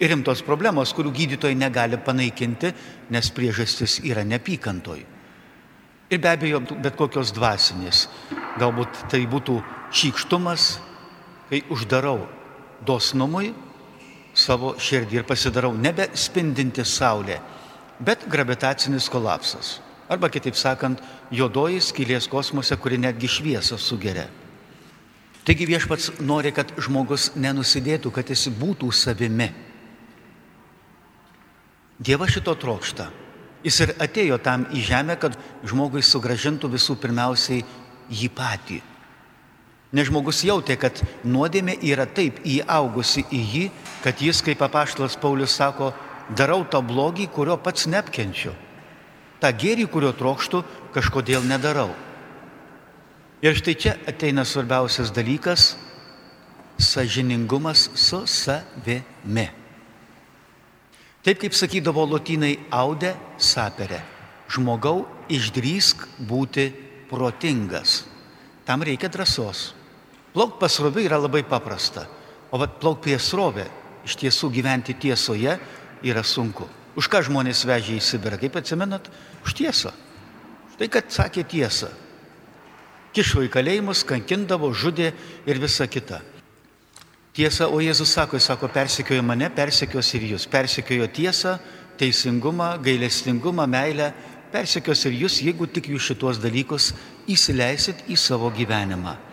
Ir 0.00 0.08
rimtos 0.14 0.40
problemos, 0.42 0.94
kurių 0.96 1.12
gydytojai 1.12 1.56
negali 1.60 1.98
panaikinti, 2.00 2.72
nes 3.12 3.30
priežastis 3.36 3.98
yra 4.08 4.24
nepykantoj. 4.24 5.02
Ir 6.10 6.18
be 6.18 6.30
abejo, 6.30 6.62
bet 6.82 6.96
kokios 6.98 7.30
dvasinės. 7.36 8.06
Galbūt 8.58 9.04
tai 9.12 9.20
būtų 9.30 9.60
šykštumas, 9.94 10.80
kai 11.50 11.60
uždarau 11.70 12.24
dosnumui 12.86 13.52
savo 14.40 14.74
širdį 14.80 15.20
ir 15.20 15.28
pasidarau 15.28 15.72
nebe 15.76 16.08
spindinti 16.16 16.84
saulė, 16.86 17.38
bet 18.00 18.26
gravitacinis 18.30 19.08
kolapsas. 19.12 19.78
Arba 20.10 20.30
kitaip 20.32 20.56
sakant, 20.58 20.98
juodoji 21.30 21.78
skylės 21.84 22.26
kosmose, 22.30 22.74
kuri 22.80 22.98
netgi 22.98 23.28
šviesą 23.30 23.78
sugeria. 23.78 24.26
Taigi 25.46 25.68
viešpats 25.68 26.18
nori, 26.20 26.50
kad 26.52 26.72
žmogus 26.82 27.30
nenusidėtų, 27.38 28.10
kad 28.12 28.28
jis 28.28 28.48
būtų 28.58 28.90
savimi. 28.92 29.48
Dievas 32.00 32.34
šito 32.34 32.56
trokšta. 32.58 33.08
Jis 33.64 33.80
ir 33.84 33.94
atėjo 34.00 34.38
tam 34.40 34.66
į 34.72 34.82
žemę, 34.88 35.16
kad 35.20 35.36
žmogui 35.68 36.02
sugražintų 36.04 36.70
visų 36.74 36.96
pirmiausiai 37.00 37.64
jį 38.08 38.30
patį. 38.36 38.80
Nes 39.90 40.06
žmogus 40.06 40.44
jautė, 40.46 40.76
kad 40.78 41.00
nuodėmė 41.26 41.74
yra 41.82 42.06
taip 42.06 42.38
įaugusi 42.46 43.24
į 43.26 43.40
jį, 43.54 43.64
kad 44.04 44.20
jis, 44.22 44.38
kaip 44.46 44.60
apaštalas 44.62 45.16
Paulius 45.18 45.56
sako, 45.58 45.90
darau 46.30 46.62
tą 46.62 46.78
blogį, 46.86 47.26
kurio 47.34 47.56
pats 47.58 47.88
neapkenčiu. 47.90 48.54
Ta 49.42 49.50
gėrį, 49.50 49.88
kurio 49.90 50.12
trokštų, 50.14 50.62
kažkodėl 50.94 51.42
nedarau. 51.48 51.90
Ir 53.42 53.56
štai 53.56 53.74
čia 53.74 53.96
ateina 54.06 54.44
svarbiausias 54.44 55.10
dalykas- 55.10 55.74
sažiningumas 56.90 57.88
su 57.94 58.26
savimi. 58.26 59.48
Taip 61.24 61.40
kaip 61.40 61.52
sakydavo 61.52 62.06
lotynai 62.06 62.58
audė 62.70 63.16
saperė. 63.38 64.00
Žmogau 64.48 65.06
išdrysk 65.28 66.06
būti 66.20 66.72
protingas. 67.10 68.04
Tam 68.64 68.82
reikia 68.82 69.08
drąsos. 69.08 69.79
Plauk 70.34 70.60
pasrovė 70.60 71.04
yra 71.08 71.18
labai 71.18 71.42
paprasta, 71.46 72.06
o 72.50 72.58
vat 72.60 72.78
plauk 72.82 73.00
prie 73.02 73.18
srovė 73.18 73.66
iš 74.06 74.16
tiesų 74.20 74.50
gyventi 74.54 74.94
tiesoje 74.94 75.56
yra 76.06 76.22
sunku. 76.22 76.68
Už 76.98 77.08
ką 77.10 77.22
žmonės 77.26 77.64
vežė 77.66 77.96
į 77.98 78.02
Sibirą, 78.02 78.38
kaip 78.40 78.56
atsimenat? 78.58 79.10
Už 79.46 79.54
tiesą. 79.58 79.92
Štai 80.74 80.88
kad 80.90 81.10
sakė 81.12 81.44
tiesą. 81.46 81.90
Kišo 83.14 83.42
į 83.46 83.50
kalėjimus, 83.50 84.04
kankindavo, 84.06 84.70
žudė 84.70 85.10
ir 85.46 85.58
visa 85.62 85.86
kita. 85.90 86.20
Tiesa, 87.34 87.68
o 87.70 87.78
Jėzus 87.82 88.10
sako, 88.14 88.38
jis 88.38 88.48
sako, 88.50 88.68
persekiojo 88.74 89.22
mane, 89.26 89.48
persekios 89.54 90.10
ir 90.18 90.26
jūs. 90.32 90.46
Persekiojo 90.50 91.06
tiesą, 91.14 91.56
teisingumą, 91.98 92.74
gailestingumą, 92.82 93.66
meilę, 93.70 94.10
persekios 94.50 95.04
ir 95.06 95.18
jūs, 95.24 95.40
jeigu 95.46 95.66
tik 95.70 95.90
jūs 95.92 96.10
šituos 96.10 96.40
dalykus 96.42 96.90
įsileisit 97.30 98.06
į 98.10 98.18
savo 98.18 98.50
gyvenimą. 98.54 99.29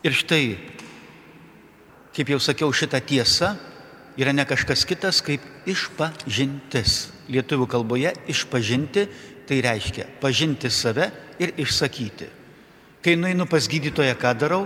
Ir 0.00 0.16
štai, 0.16 0.56
kaip 2.16 2.30
jau 2.32 2.40
sakiau, 2.40 2.72
šita 2.72 3.02
tiesa 3.04 3.54
yra 4.16 4.32
ne 4.32 4.46
kažkas 4.48 4.86
kitas 4.88 5.20
kaip 5.24 5.44
išpažintis. 5.68 7.10
Lietuvių 7.30 7.66
kalboje 7.70 8.14
išpažinti 8.32 9.04
tai 9.50 9.60
reiškia 9.66 10.06
pažinti 10.22 10.70
save 10.70 11.10
ir 11.42 11.52
išsakyti. 11.58 12.28
Kai 13.02 13.16
nueinu 13.16 13.48
pas 13.50 13.66
gydytoją, 13.66 14.14
ką 14.14 14.32
darau? 14.38 14.64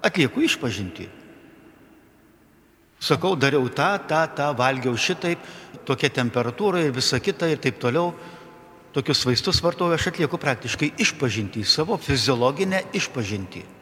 Atlieku 0.00 0.40
išpažinti. 0.40 1.08
Sakau, 2.98 3.36
dariau 3.36 3.68
tą, 3.70 3.92
tą, 4.08 4.22
tą, 4.34 4.50
valgiau 4.58 4.96
šitaip, 4.98 5.38
tokia 5.86 6.10
temperatūra 6.10 6.82
ir 6.82 6.94
visa 6.96 7.20
kita 7.22 7.46
ir 7.50 7.60
taip 7.62 7.78
toliau. 7.78 8.14
Tokius 8.94 9.22
vaistus 9.28 9.60
vartoju, 9.62 9.94
aš 9.94 10.08
atlieku 10.10 10.40
praktiškai 10.40 10.94
išpažinti, 10.98 11.62
savo 11.62 11.98
fiziologinę 12.00 12.82
išpažinti. 12.96 13.77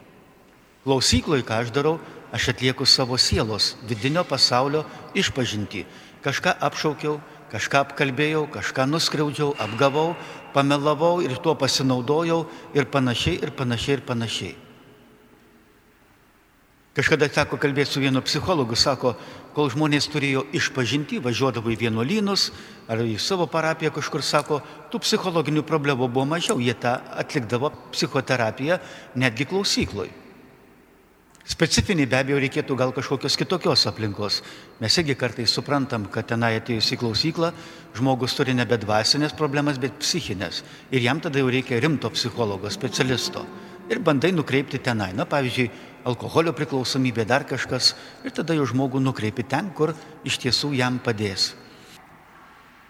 Klausykloje, 0.86 1.42
ką 1.42 1.64
aš 1.64 1.72
darau, 1.74 1.96
aš 2.30 2.52
atlieku 2.52 2.86
savo 2.86 3.18
sielos, 3.18 3.74
vidinio 3.90 4.22
pasaulio 4.22 4.84
išpažinti. 5.18 5.82
Kažką 6.22 6.52
apšaukiau, 6.62 7.16
kažką 7.50 7.80
apkalbėjau, 7.82 8.44
kažką 8.54 8.84
nuskriaudžiau, 8.86 9.56
apgavau, 9.58 10.14
pamelavau 10.54 11.18
ir 11.26 11.34
tuo 11.42 11.56
pasinaudojau 11.58 12.44
ir 12.78 12.86
panašiai, 12.86 13.40
ir 13.42 13.50
panašiai, 13.50 13.96
ir 13.98 14.04
panašiai. 14.06 14.54
Kažkada 16.96 17.26
teko 17.28 17.58
kalbėti 17.60 17.90
su 17.92 18.00
vienu 18.00 18.22
psichologu, 18.24 18.78
sako, 18.78 19.16
kol 19.58 19.66
žmonės 19.74 20.06
turėjo 20.08 20.44
išpažinti, 20.54 21.18
važiuodavo 21.20 21.68
į 21.74 21.76
vienuolynus 21.82 22.46
ar 22.88 23.02
į 23.02 23.18
savo 23.20 23.48
parapiją 23.50 23.90
kažkur, 23.98 24.22
sako, 24.22 24.60
tų 24.94 25.02
psichologinių 25.02 25.66
problemų 25.66 26.08
buvo 26.08 26.24
mažiau, 26.30 26.62
jie 26.62 26.78
tą 26.78 26.94
atlikdavo 27.18 27.74
psichoterapiją 27.90 28.78
netgi 29.18 29.50
klausykloj. 29.50 30.14
Specifinį 31.46 32.08
be 32.10 32.18
abejo 32.18 32.40
reikėtų 32.42 32.74
gal 32.74 32.90
kažkokios 32.90 33.36
kitokios 33.38 33.84
aplinkos. 33.86 34.40
Mes 34.82 34.96
irgi 34.98 35.14
kartais 35.14 35.52
suprantam, 35.54 36.08
kad 36.10 36.26
tenai 36.26 36.56
atėjus 36.58 36.88
į 36.96 36.98
klausyklą 37.04 37.52
žmogus 37.94 38.34
turi 38.34 38.56
nebe 38.56 38.74
dvasinės 38.82 39.36
problemas, 39.38 39.78
bet 39.78 39.94
psichinės. 40.02 40.64
Ir 40.90 41.06
jam 41.06 41.22
tada 41.22 41.38
jau 41.38 41.46
reikia 41.52 41.78
rimto 41.78 42.10
psichologo, 42.10 42.66
specialisto. 42.74 43.44
Ir 43.86 44.02
bandai 44.02 44.32
nukreipti 44.34 44.82
tenai. 44.82 45.12
Na, 45.14 45.22
pavyzdžiui, 45.30 45.70
alkoholio 46.10 46.50
priklausomybė, 46.50 47.22
dar 47.30 47.46
kažkas. 47.46 47.94
Ir 48.26 48.34
tada 48.34 48.58
jau 48.58 48.66
žmogų 48.66 48.98
nukreipi 49.06 49.46
ten, 49.46 49.70
kur 49.70 49.94
iš 50.26 50.42
tiesų 50.42 50.74
jam 50.74 50.98
padės. 50.98 51.52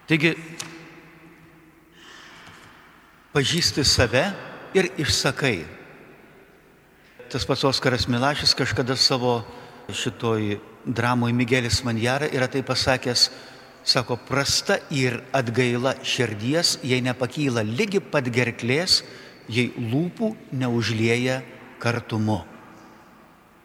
Taigi, 0.09 0.33
pažįsti 3.37 3.85
save 3.85 4.31
ir 4.73 4.95
išsakai 4.97 5.59
Tas 7.27 7.43
pats 7.43 7.65
Oskaras 7.67 8.07
Milašis 8.07 8.55
kažkada 8.55 8.95
savo 8.97 9.41
šitoj 9.91 10.61
dramoj 10.87 11.33
Migelis 11.35 11.81
Manjara 11.83 12.29
yra 12.31 12.47
tai 12.47 12.63
pasakęs, 12.63 13.31
sako, 13.83 14.15
prasta 14.29 14.77
ir 14.95 15.19
atgaila 15.35 15.97
širdies, 16.07 16.77
jei 16.87 17.03
nepakyla 17.03 17.65
lygi 17.67 17.99
pat 17.99 18.31
gerklės, 18.31 19.01
jei 19.51 19.73
lūpų 19.75 20.37
neužlieja 20.55 21.41
kartumu. 21.83 22.45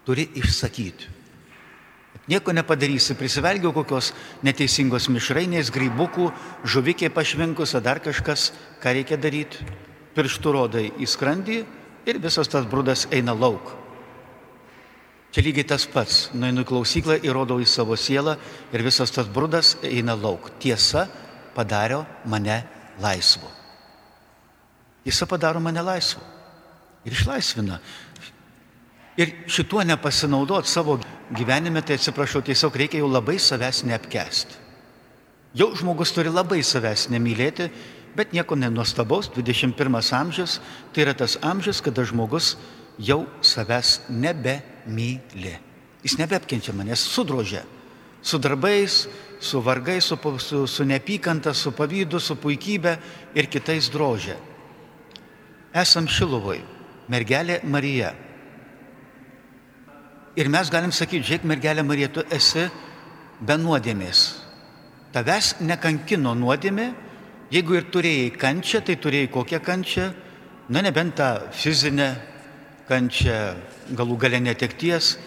Turi 0.05 0.25
išsakyti. 0.41 1.09
Nieko 2.29 2.53
nepadarysi, 2.53 3.13
prisivelgiau 3.17 3.73
kokios 3.75 4.09
neteisingos 4.45 5.05
mišrainės, 5.13 5.69
grybukų, 5.73 6.31
žuvikė 6.65 7.11
pašvinkus, 7.13 7.75
ar 7.77 7.85
dar 7.85 8.01
kažkas, 8.01 8.49
ką 8.81 8.93
reikia 8.97 9.21
daryti. 9.21 9.69
Pirštų 10.17 10.53
rodai 10.53 10.85
į 10.97 11.07
skrandį 11.07 11.59
ir 12.05 12.19
visas 12.21 12.49
tas 12.49 12.65
brudas 12.65 13.07
eina 13.11 13.33
lauk. 13.33 13.71
Čia 15.31 15.43
lygiai 15.45 15.67
tas 15.67 15.85
pats. 15.87 16.27
Nueinu 16.35 16.65
į 16.65 16.67
klausyklą, 16.67 17.15
įrodau 17.23 17.61
į 17.63 17.67
savo 17.69 17.95
sielą 17.95 18.35
ir 18.73 18.83
visas 18.83 19.13
tas 19.15 19.29
brudas 19.31 19.77
eina 19.87 20.15
lauk. 20.17 20.49
Tiesa 20.59 21.05
padaro 21.55 22.03
mane 22.27 22.61
laisvu. 22.99 23.47
Tiesa 25.05 25.27
padaro 25.29 25.61
mane 25.63 25.81
laisvu. 25.81 26.21
Ir 27.07 27.15
išlaisvina. 27.15 27.79
Ir 29.17 29.31
šituo 29.47 29.83
nepasinaudot 29.87 30.67
savo 30.67 30.97
gyvenime, 31.35 31.81
tai 31.83 31.97
atsiprašau, 31.99 32.43
tiesiog 32.45 32.75
reikia 32.75 33.01
jau 33.01 33.09
labai 33.11 33.37
savęs 33.39 33.83
neapkesti. 33.87 34.59
Jau 35.55 35.71
žmogus 35.75 36.13
turi 36.15 36.31
labai 36.31 36.61
savęs 36.63 37.09
nemylėti, 37.11 37.67
bet 38.15 38.33
nieko 38.33 38.55
nenuostabaus, 38.55 39.29
21 39.31 40.13
amžius 40.13 40.59
tai 40.93 41.05
yra 41.05 41.13
tas 41.17 41.37
amžius, 41.41 41.81
kada 41.81 42.03
žmogus 42.03 42.55
jau 42.99 43.25
savęs 43.41 44.01
nebemyli. 44.09 45.57
Jis 46.01 46.17
nebeapkenčia 46.17 46.73
manęs, 46.73 47.03
sudrožia. 47.05 47.63
Su 48.21 48.37
darbais, 48.37 49.07
su 49.39 49.61
vargais, 49.61 50.05
su, 50.05 50.17
su, 50.37 50.67
su 50.67 50.83
neapykanta, 50.85 51.53
su 51.53 51.71
pavydu, 51.71 52.19
su 52.19 52.35
puikybė 52.35 52.97
ir 53.35 53.47
kitais 53.49 53.89
drožia. 53.89 54.37
Esam 55.73 56.07
Šiluvoj, 56.07 56.61
mergelė 57.09 57.61
Marija. 57.63 58.11
Ir 60.35 60.49
mes 60.49 60.69
galim 60.71 60.91
sakyti, 60.91 61.25
žiūrėk, 61.27 61.47
mergelė 61.47 61.83
Marija, 61.83 62.11
tu 62.11 62.23
esi 62.31 62.67
be 63.41 63.57
nuodėmės. 63.57 64.21
Tavęs 65.11 65.55
nekankino 65.65 66.35
nuodėmė, 66.37 66.91
jeigu 67.51 67.77
ir 67.77 67.87
turėjai 67.91 68.31
kančią, 68.39 68.81
tai 68.87 68.97
turėjai 68.99 69.31
kokią 69.31 69.59
kančią, 69.63 70.11
na 70.71 70.81
nebent 70.81 71.17
tą 71.19 71.31
fizinę, 71.51 72.13
kančią, 72.87 73.39
galų 73.95 74.17
gale 74.19 74.39
netekties, 74.43 75.17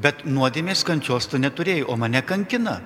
bet 0.00 0.24
nuodėmės 0.24 0.84
kančios 0.86 1.28
tu 1.28 1.40
neturėjai, 1.40 1.84
o 1.88 1.96
mane 2.00 2.22
kankina. 2.26 2.80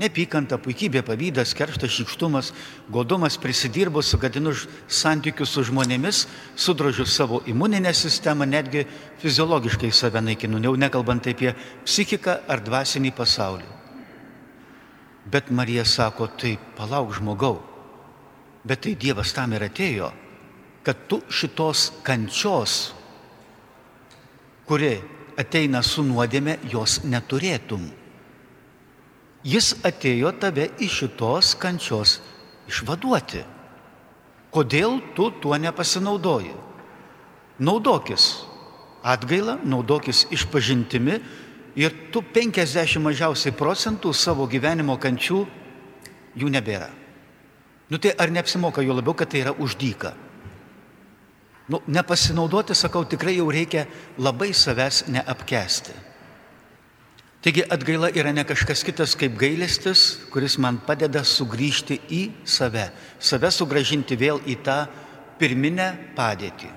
Nepykanta, 0.00 0.56
puikybė, 0.56 1.02
pavydas, 1.04 1.50
kerštas, 1.52 1.92
šikštumas, 1.92 2.54
godumas, 2.88 3.36
prisidirbu, 3.36 4.00
sugadinu 4.00 4.54
santykius 4.88 5.52
su 5.52 5.66
žmonėmis, 5.68 6.22
sudrožiu 6.56 7.04
savo 7.04 7.42
imuninę 7.44 7.92
sistemą, 7.92 8.46
netgi 8.48 8.86
fiziologiškai 9.20 9.90
save 9.92 10.22
naikinu, 10.24 10.62
jau 10.64 10.72
nekalbant 10.80 11.28
apie 11.28 11.52
psichiką 11.84 12.38
ar 12.48 12.64
dvasinį 12.64 13.12
pasaulį. 13.12 13.68
Bet 15.28 15.52
Marija 15.52 15.84
sako, 15.84 16.30
tai 16.32 16.56
palauk 16.78 17.12
žmogau, 17.18 17.58
bet 18.64 18.84
tai 18.84 18.94
Dievas 18.94 19.34
tam 19.36 19.52
ir 19.56 19.66
atėjo, 19.66 20.10
kad 20.84 21.06
tu 21.08 21.20
šitos 21.28 21.90
kančios 22.06 22.90
kuri 24.70 25.00
ateina 25.34 25.80
su 25.82 26.04
nuodėme, 26.06 26.60
jos 26.70 27.00
neturėtum. 27.02 27.88
Jis 29.42 29.72
atėjo 29.82 30.30
tave 30.38 30.68
iš 30.78 31.00
šitos 31.00 31.56
kančios 31.58 32.20
išvaduoti. 32.70 33.42
Kodėl 34.54 35.00
tu 35.16 35.26
tuo 35.42 35.58
nepasinaudoji? 35.58 36.54
Naudokis 37.66 38.28
atgailą, 39.02 39.58
naudokis 39.66 40.22
išpažintimi 40.30 41.18
ir 41.80 41.96
tu 42.14 42.22
50 42.22 43.02
mažiausiai 43.02 43.56
procentų 43.56 44.14
savo 44.14 44.46
gyvenimo 44.46 44.94
kančių 45.02 45.42
jų 46.38 46.54
nebėra. 46.54 46.92
Nu 47.90 47.98
tai 47.98 48.14
ar 48.16 48.30
neapsimoka, 48.30 48.82
jo 48.86 48.94
labiau, 48.94 49.16
kad 49.18 49.30
tai 49.30 49.42
yra 49.42 49.52
uždyka. 49.58 50.14
Nu, 51.70 51.82
nepasinaudoti, 51.86 52.74
sakau, 52.74 53.04
tikrai 53.06 53.36
jau 53.36 53.50
reikia 53.50 53.86
labai 54.18 54.52
savęs 54.54 55.04
neapkesti. 55.10 55.94
Taigi 57.40 57.64
atgaila 57.72 58.10
yra 58.12 58.34
ne 58.36 58.44
kažkas 58.44 58.82
kitas 58.84 59.14
kaip 59.16 59.38
gailestis, 59.40 60.20
kuris 60.30 60.58
man 60.60 60.76
padeda 60.84 61.22
sugrįžti 61.24 61.96
į 62.12 62.20
save, 62.44 62.90
save 63.16 63.48
sugražinti 63.54 64.18
vėl 64.20 64.42
į 64.44 64.58
tą 64.66 64.82
pirminę 65.40 65.94
padėtį. 66.18 66.68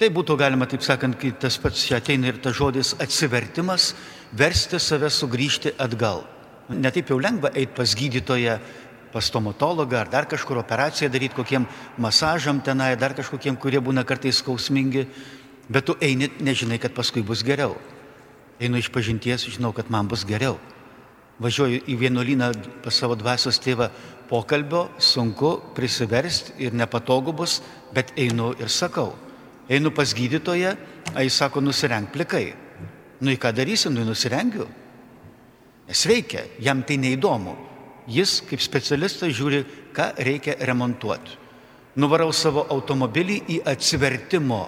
Tai 0.00 0.08
būtų 0.14 0.38
galima, 0.40 0.66
taip 0.66 0.82
sakant, 0.82 1.18
kai 1.20 1.34
tas 1.38 1.58
pats 1.60 1.84
čia 1.86 2.00
ateina 2.00 2.30
ir 2.32 2.40
tas 2.42 2.56
žodis 2.56 2.94
atsivertimas, 3.02 3.92
versti 4.32 4.80
save 4.80 5.12
sugrįžti 5.12 5.76
atgal. 5.78 6.24
Netaip 6.72 7.12
jau 7.12 7.20
lengva 7.20 7.52
eiti 7.52 7.76
pas 7.76 7.92
gydytoją 7.98 8.56
pas 9.12 9.24
stomatologą 9.24 10.00
ar 10.00 10.08
dar 10.08 10.26
kažkur 10.26 10.58
operaciją 10.58 11.10
daryti, 11.12 11.36
kokiem 11.36 11.66
masažam 11.98 12.60
tenai, 12.60 12.96
dar 12.96 13.14
kažkokiem, 13.14 13.56
kurie 13.60 13.80
būna 13.80 14.04
kartais 14.08 14.40
skausmingi, 14.40 15.06
bet 15.68 15.86
tu 15.86 15.96
eini, 16.00 16.30
nežinai, 16.40 16.80
kad 16.80 16.94
paskui 16.96 17.22
bus 17.22 17.44
geriau. 17.44 17.76
Einu 18.60 18.80
iš 18.80 18.88
pažinties, 18.92 19.44
žinau, 19.52 19.72
kad 19.76 19.90
man 19.90 20.08
bus 20.08 20.24
geriau. 20.24 20.58
Važiuoju 21.42 21.82
į 21.88 21.96
vienuolyną 21.98 22.52
pas 22.84 22.94
savo 22.94 23.16
dvasios 23.18 23.58
tėvą 23.60 23.88
pokalbio, 24.30 24.86
sunku 24.98 25.56
prisiversti 25.74 26.54
ir 26.64 26.76
nepatogu 26.76 27.32
bus, 27.36 27.60
bet 27.92 28.12
einu 28.16 28.52
ir 28.60 28.70
sakau. 28.70 29.12
Einu 29.68 29.90
pas 29.94 30.14
gydytoją, 30.14 30.76
a 31.14 31.24
jis 31.24 31.36
sako, 31.36 31.60
nusirenk 31.60 32.12
plikai. 32.14 32.52
Nu 33.22 33.32
į 33.32 33.38
ką 33.40 33.52
darysi, 33.54 33.90
nu 33.90 34.04
nusirengiu. 34.06 34.66
Nes 35.88 36.06
veikia, 36.06 36.46
jam 36.62 36.82
tai 36.86 36.96
neįdomu. 36.98 37.71
Jis 38.10 38.40
kaip 38.48 38.62
specialistas 38.62 39.34
žiūri, 39.36 39.62
ką 39.94 40.12
reikia 40.18 40.56
remontuoti. 40.66 41.38
Nuvarau 42.00 42.32
savo 42.32 42.64
automobilį 42.72 43.36
į 43.52 43.58
atsivertimo 43.68 44.62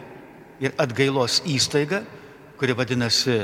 ir 0.61 0.75
atgailos 0.79 1.41
įstaigą, 1.49 2.03
kuri 2.61 2.77
vadinasi 2.77 3.39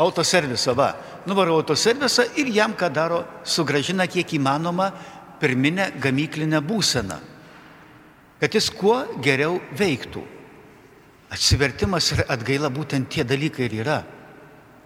autoservisą. 0.00 0.74
Va, 0.74 0.94
nuvarau 1.28 1.60
autoservisą 1.60 2.26
ir 2.40 2.50
jam, 2.54 2.74
ką 2.74 2.90
daro, 2.92 3.22
sugražina 3.44 4.08
kiek 4.10 4.34
įmanoma 4.38 4.90
pirminę 5.40 5.90
gamyklinę 6.00 6.60
būseną, 6.64 7.18
kad 8.40 8.54
jis 8.54 8.70
kuo 8.72 9.02
geriau 9.22 9.60
veiktų. 9.76 10.24
Atsivertimas 11.34 12.12
ir 12.14 12.24
atgaila 12.30 12.70
būtent 12.70 13.08
tie 13.10 13.24
dalykai 13.26 13.66
ir 13.66 13.80
yra. 13.82 14.02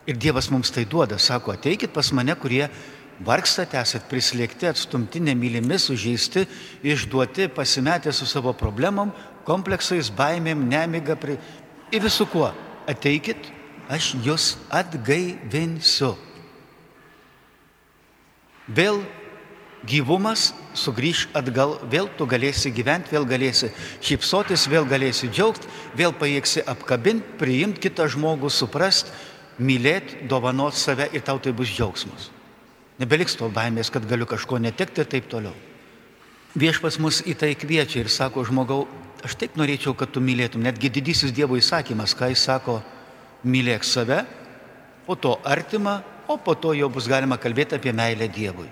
Ir 0.08 0.16
Dievas 0.16 0.48
mums 0.48 0.70
tai 0.72 0.86
duoda, 0.88 1.18
sako, 1.20 1.52
ateikit 1.52 1.92
pas 1.92 2.08
mane, 2.16 2.32
kurie 2.40 2.64
vargstate, 3.24 3.78
esat 3.80 4.06
prislėgti, 4.10 4.68
atstumti, 4.70 5.20
nemylimi, 5.22 5.78
sužeisti, 5.78 6.46
išduoti, 6.86 7.48
pasimetę 7.54 8.12
su 8.12 8.26
savo 8.26 8.52
problemom, 8.56 9.12
kompleksais, 9.48 10.10
baimėm, 10.14 10.66
nemiga 10.68 11.16
pri... 11.16 11.38
ir 11.92 12.04
visų 12.04 12.28
kuo. 12.32 12.50
Ateikit, 12.88 13.50
aš 13.88 14.14
jūs 14.24 14.54
atgaivinsiu. 14.72 16.14
Vėl 18.68 19.00
gyvumas 19.88 20.52
sugrįž 20.76 21.28
atgal, 21.36 21.78
vėl 21.88 22.08
tu 22.18 22.26
galėsi 22.28 22.72
gyventi, 22.74 23.14
vėl 23.14 23.26
galėsi 23.28 23.70
šypsotis, 24.04 24.66
vėl 24.68 24.88
galėsi 24.88 25.30
džiaugti, 25.30 25.68
vėl 25.96 26.12
pajėgsi 26.16 26.64
apkabinti, 26.68 27.36
priimti 27.40 27.88
kitą 27.88 28.08
žmogų, 28.12 28.50
suprasti, 28.52 29.12
mylėti, 29.58 30.24
dovanot 30.30 30.76
save 30.76 31.08
ir 31.12 31.24
tau 31.24 31.40
tai 31.42 31.54
bus 31.56 31.70
džiaugsmas. 31.72 32.37
Nebeliks 32.98 33.36
to 33.38 33.46
baimės, 33.54 33.92
kad 33.94 34.06
galiu 34.10 34.26
kažko 34.26 34.58
netekti 34.58 35.04
ir 35.04 35.10
taip 35.10 35.28
toliau. 35.30 35.54
Viešpas 36.58 36.96
mus 36.98 37.20
į 37.22 37.36
tai 37.38 37.52
kviečia 37.54 38.00
ir 38.02 38.10
sako, 38.10 38.42
žmogau, 38.48 38.86
aš 39.22 39.36
taip 39.38 39.54
norėčiau, 39.60 39.94
kad 39.94 40.10
tu 40.10 40.22
mylėtum. 40.24 40.64
Netgi 40.66 40.90
didysis 40.90 41.34
Dievo 41.34 41.58
įsakymas, 41.60 42.16
ką 42.18 42.32
jis 42.32 42.42
sako, 42.48 42.80
mylėk 43.46 43.86
save, 43.86 44.24
po 45.06 45.14
to 45.14 45.36
artimą, 45.46 46.00
o 46.26 46.36
po 46.42 46.56
to 46.58 46.74
jau 46.74 46.88
bus 46.90 47.06
galima 47.08 47.38
kalbėti 47.38 47.78
apie 47.78 47.92
meilę 47.94 48.26
Dievui. 48.34 48.66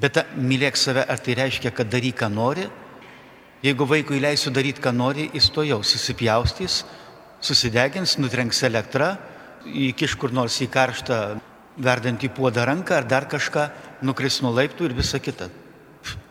Bet 0.00 0.14
ta 0.14 0.24
mylėk 0.38 0.78
save, 0.78 1.04
ar 1.04 1.20
tai 1.20 1.36
reiškia, 1.36 1.74
kad 1.74 1.90
daryk, 1.90 2.16
ką 2.22 2.30
nori? 2.32 2.64
Jeigu 3.62 3.84
vaikui 3.90 4.22
leisiu 4.22 4.54
daryti, 4.54 4.80
ką 4.80 4.94
nori, 4.94 5.28
jis 5.34 5.50
to 5.50 5.66
jau 5.66 5.82
susipjaustys, 5.82 6.84
susidegins, 7.42 8.16
nutrenks 8.22 8.62
elektrą, 8.64 9.16
įkiš 9.66 10.14
kur 10.16 10.32
nors 10.32 10.56
į 10.62 10.70
karštą 10.72 11.18
verdant 11.78 12.22
į 12.22 12.30
puodą 12.34 12.66
ranką 12.66 12.98
ar 12.98 13.06
dar 13.08 13.28
kažką, 13.30 13.68
nukris 14.02 14.40
nuo 14.42 14.52
laiptų 14.54 14.88
ir 14.88 14.96
visa 14.98 15.20
kita. 15.22 15.48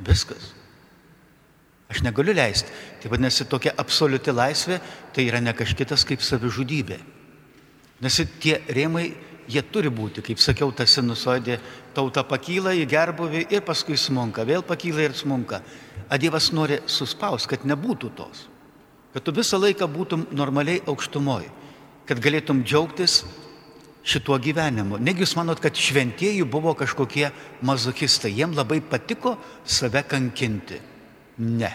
Viskas. 0.03 0.53
Aš 1.87 2.03
negaliu 2.03 2.35
leisti. 2.35 2.73
Tai 3.01 3.11
vadinasi, 3.13 3.47
tokia 3.47 3.71
absoliuti 3.79 4.33
laisvė 4.35 4.81
tai 5.15 5.27
yra 5.29 5.39
ne 5.43 5.53
kažkitas 5.55 6.03
kaip 6.07 6.23
savižudybė. 6.25 6.99
Nes 8.03 8.19
tie 8.43 8.59
rėmai, 8.67 9.07
jie 9.47 9.63
turi 9.71 9.89
būti, 9.89 10.21
kaip 10.21 10.41
sakiau, 10.43 10.73
ta 10.75 10.85
sinusoidė, 10.85 11.57
tauta 11.95 12.25
pakyla 12.27 12.75
į 12.75 12.83
gerbuvį 12.91 13.47
ir 13.55 13.63
paskui 13.65 13.97
smunka, 13.97 14.43
vėl 14.45 14.65
pakyla 14.67 15.07
ir 15.07 15.15
smunka. 15.17 15.61
A 16.07 16.19
Dievas 16.19 16.51
nori 16.51 16.81
suspaus, 16.85 17.47
kad 17.47 17.63
nebūtų 17.67 18.11
tos. 18.15 18.45
Kad 19.15 19.23
tu 19.23 19.33
visą 19.33 19.57
laiką 19.57 19.87
būtum 19.89 20.27
normaliai 20.35 20.83
aukštumoji. 20.85 21.49
Kad 22.07 22.19
galėtum 22.23 22.61
džiaugtis 22.63 23.23
šituo 24.07 24.37
gyvenimu. 24.39 24.99
Negi 25.03 25.25
jūs 25.25 25.35
manot, 25.37 25.59
kad 25.63 25.75
šventieji 25.75 26.45
buvo 26.47 26.73
kažkokie 26.77 27.29
mazochistai, 27.67 28.31
jiem 28.37 28.55
labai 28.55 28.79
patiko 28.81 29.35
save 29.65 30.03
kankinti. 30.07 30.79
Ne. 31.43 31.73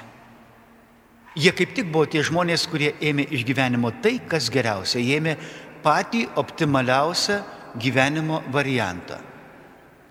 Jie 1.36 1.52
kaip 1.56 1.74
tik 1.76 1.88
buvo 1.92 2.06
tie 2.08 2.22
žmonės, 2.24 2.66
kurie 2.68 2.92
ėmė 3.00 3.26
iš 3.32 3.44
gyvenimo 3.48 3.92
tai, 4.04 4.18
kas 4.28 4.50
geriausia. 4.52 5.00
Jie 5.00 5.20
ėmė 5.20 5.36
patį 5.84 6.26
optimaliausią 6.40 7.38
gyvenimo 7.80 8.42
variantą. 8.52 9.20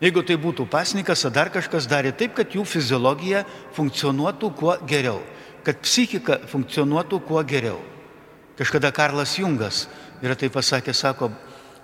Jeigu 0.01 0.23
tai 0.25 0.39
būtų 0.41 0.65
pasnikas, 0.65 1.21
ar 1.27 1.33
dar 1.35 1.51
kažkas 1.53 1.85
darė 1.85 2.09
taip, 2.17 2.33
kad 2.33 2.49
jų 2.49 2.65
fiziologija 2.65 3.43
funkcionuotų 3.75 4.49
kuo 4.57 4.73
geriau, 4.89 5.19
kad 5.61 5.77
psichika 5.85 6.39
funkcionuotų 6.49 7.19
kuo 7.27 7.43
geriau. 7.45 7.77
Kažkada 8.57 8.89
Karlas 8.93 9.35
Jungas 9.37 9.85
yra 10.25 10.33
tai 10.37 10.49
pasakė, 10.53 10.93
sako, 10.97 11.29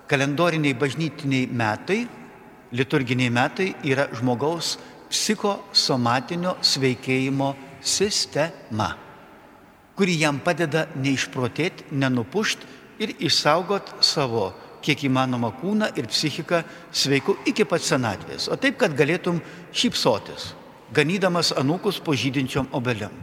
kalendoriniai 0.07 0.75
bažnytiniai 0.77 1.49
metai, 1.51 2.03
liturginiai 2.71 3.33
metai 3.33 3.73
yra 3.87 4.07
žmogaus 4.15 4.77
psichosomatinio 5.09 6.57
sveikėjimo 6.61 7.53
sistema 7.81 8.95
kuri 9.97 10.13
jam 10.21 10.37
padeda 10.43 10.85
neišprotėti, 11.01 11.89
nenupušti 11.97 12.75
ir 13.01 13.15
išsaugot 13.17 13.95
savo 14.05 14.51
kiek 14.85 15.07
įmanoma 15.09 15.49
kūną 15.57 15.89
ir 15.97 16.05
psichiką 16.11 16.61
sveiku 16.93 17.33
iki 17.49 17.65
pat 17.65 17.81
senatvės. 17.83 18.45
O 18.53 18.55
taip, 18.61 18.77
kad 18.77 18.93
galėtum 18.97 19.41
šypsotis, 19.73 20.51
ganydamas 20.93 21.49
anūkus 21.57 21.97
po 22.05 22.13
žydinčiom 22.13 22.69
obeliam. 22.77 23.13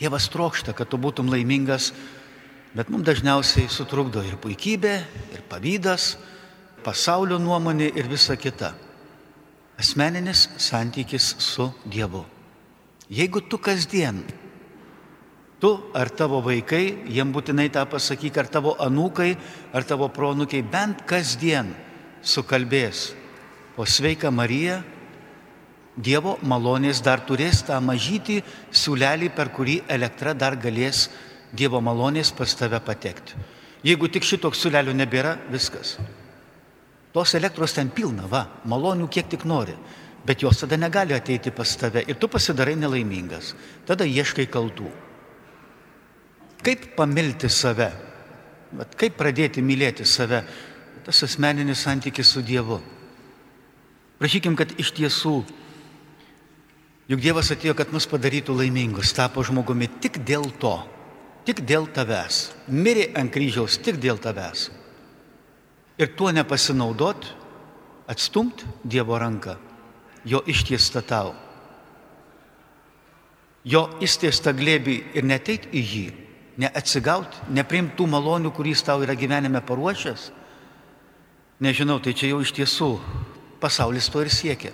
Dievas 0.00 0.30
trokšta, 0.32 0.72
kad 0.72 0.88
tu 0.88 0.98
būtum 0.98 1.28
laimingas, 1.30 1.92
bet 2.76 2.90
mums 2.90 3.06
dažniausiai 3.06 3.68
sutrukdo 3.70 4.22
ir 4.24 4.38
puikybė, 4.40 4.94
ir 5.34 5.42
pavydas, 5.48 6.16
pasaulio 6.84 7.38
nuomonė 7.38 7.92
ir 7.96 8.08
visa 8.10 8.36
kita. 8.36 8.72
Asmeninis 9.80 10.48
santykis 10.60 11.34
su 11.42 11.70
Dievu. 11.84 12.24
Jeigu 13.12 13.42
tu 13.48 13.58
kasdien 13.58 14.22
Tu 15.62 15.70
ar 15.94 16.08
tavo 16.10 16.40
vaikai, 16.42 17.06
jiem 17.06 17.30
būtinai 17.30 17.68
tą 17.70 17.84
pasakyk, 17.86 18.34
ar 18.34 18.48
tavo 18.50 18.72
anūkai, 18.82 19.28
ar 19.70 19.84
tavo 19.86 20.08
pronukiai 20.10 20.64
bent 20.66 21.04
kasdien 21.06 21.68
sukalbės 22.18 23.12
po 23.76 23.86
sveiką 23.86 24.32
Mariją, 24.34 24.80
Dievo 25.94 26.34
malonės 26.42 26.98
dar 27.06 27.22
turės 27.28 27.60
tą 27.68 27.78
mažytį 27.78 28.40
siūlelį, 28.74 29.28
per 29.36 29.52
kurį 29.54 29.76
elektra 29.86 30.34
dar 30.34 30.56
galės 30.58 31.04
Dievo 31.52 31.82
malonės 31.84 32.32
pas 32.32 32.54
tave 32.56 32.80
patekti. 32.80 33.36
Jeigu 33.84 34.08
tik 34.08 34.24
šitoks 34.24 34.62
siūlelių 34.62 34.94
nebėra, 34.96 35.36
viskas. 35.52 35.96
Tos 37.12 37.34
elektros 37.36 37.74
ten 37.76 37.90
pilna, 37.92 38.24
va, 38.30 38.46
malonių 38.64 39.08
kiek 39.12 39.28
tik 39.28 39.44
nori, 39.44 39.74
bet 40.24 40.40
jos 40.40 40.62
tada 40.62 40.78
negali 40.80 41.12
ateiti 41.12 41.52
pas 41.52 41.68
tave 41.76 42.04
ir 42.08 42.16
tu 42.16 42.28
pasidarai 42.30 42.76
nelaimingas. 42.78 43.52
Tada 43.84 44.06
ieškai 44.08 44.46
kaltų. 44.48 44.88
Kaip 46.62 46.92
pamilti 46.96 47.50
save? 47.50 47.90
Bet 48.72 48.94
kaip 48.96 49.18
pradėti 49.18 49.60
mylėti 49.60 50.06
save? 50.08 50.44
Tas 51.04 51.24
asmeninis 51.26 51.82
santykis 51.82 52.30
su 52.32 52.40
Dievu. 52.46 52.78
Prašykim, 54.22 54.54
kad 54.56 54.70
iš 54.78 54.92
tiesų, 54.94 55.34
juk 57.10 57.20
Dievas 57.20 57.50
atėjo, 57.50 57.74
kad 57.74 57.90
mus 57.90 58.06
padarytų 58.06 58.54
laimingus, 58.54 59.10
tapo 59.12 59.42
žmogumi 59.42 59.90
tik 60.00 60.20
dėl 60.22 60.46
to, 60.62 60.76
tik 61.46 61.62
dėl 61.66 61.88
tavęs. 61.94 62.50
Mirė 62.68 63.10
ant 63.18 63.32
kryžiaus 63.32 63.78
tik 63.82 63.98
dėl 64.02 64.20
tavęs. 64.22 64.68
Ir 66.00 66.14
tuo 66.16 66.32
nepasinaudot, 66.32 67.26
atstumt 68.10 68.64
Dievo 68.84 69.18
ranką, 69.18 69.56
jo 70.24 70.42
ištiestą 70.46 71.02
tau. 71.06 71.34
Jo 73.62 73.86
įstiestą 74.02 74.50
glėbį 74.58 74.96
ir 75.14 75.26
neteit 75.26 75.68
į 75.70 75.82
jį, 75.86 76.06
neatsigauti, 76.64 77.44
neprimti 77.54 77.94
tų 78.00 78.08
malonių, 78.10 78.50
kurys 78.54 78.82
tau 78.82 79.04
yra 79.04 79.14
gyvenime 79.14 79.62
paruošęs. 79.62 80.30
Nežinau, 81.62 82.00
tai 82.02 82.16
čia 82.18 82.32
jau 82.32 82.40
iš 82.42 82.50
tiesų 82.56 82.88
pasaulis 83.62 84.08
to 84.10 84.24
ir 84.24 84.32
siekia. 84.34 84.72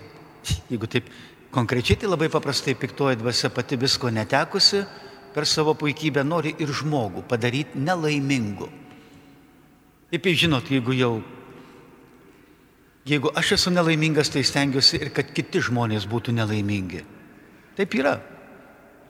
Jeigu 0.71 0.89
taip 0.89 1.11
konkrečiai, 1.53 1.99
tai 2.01 2.09
labai 2.09 2.31
paprastai 2.33 2.73
piktoji 2.79 3.21
dvasia 3.21 3.51
pati 3.53 3.77
visko 3.77 4.09
netekusi, 4.09 4.87
per 5.35 5.47
savo 5.47 5.75
puikybę 5.79 6.25
nori 6.25 6.55
ir 6.59 6.71
žmogų 6.75 7.25
padaryti 7.29 7.79
nelaimingu. 7.79 8.69
Taip, 10.09 10.25
žinot, 10.25 10.71
jeigu 10.73 10.95
jau, 10.97 11.13
jeigu 13.09 13.33
aš 13.37 13.53
esu 13.59 13.73
nelaimingas, 13.75 14.31
tai 14.33 14.45
stengiuosi 14.47 15.03
ir 15.03 15.13
kad 15.13 15.31
kiti 15.37 15.61
žmonės 15.65 16.09
būtų 16.09 16.33
nelaimingi. 16.39 17.05
Taip 17.77 17.95
yra. 17.95 18.17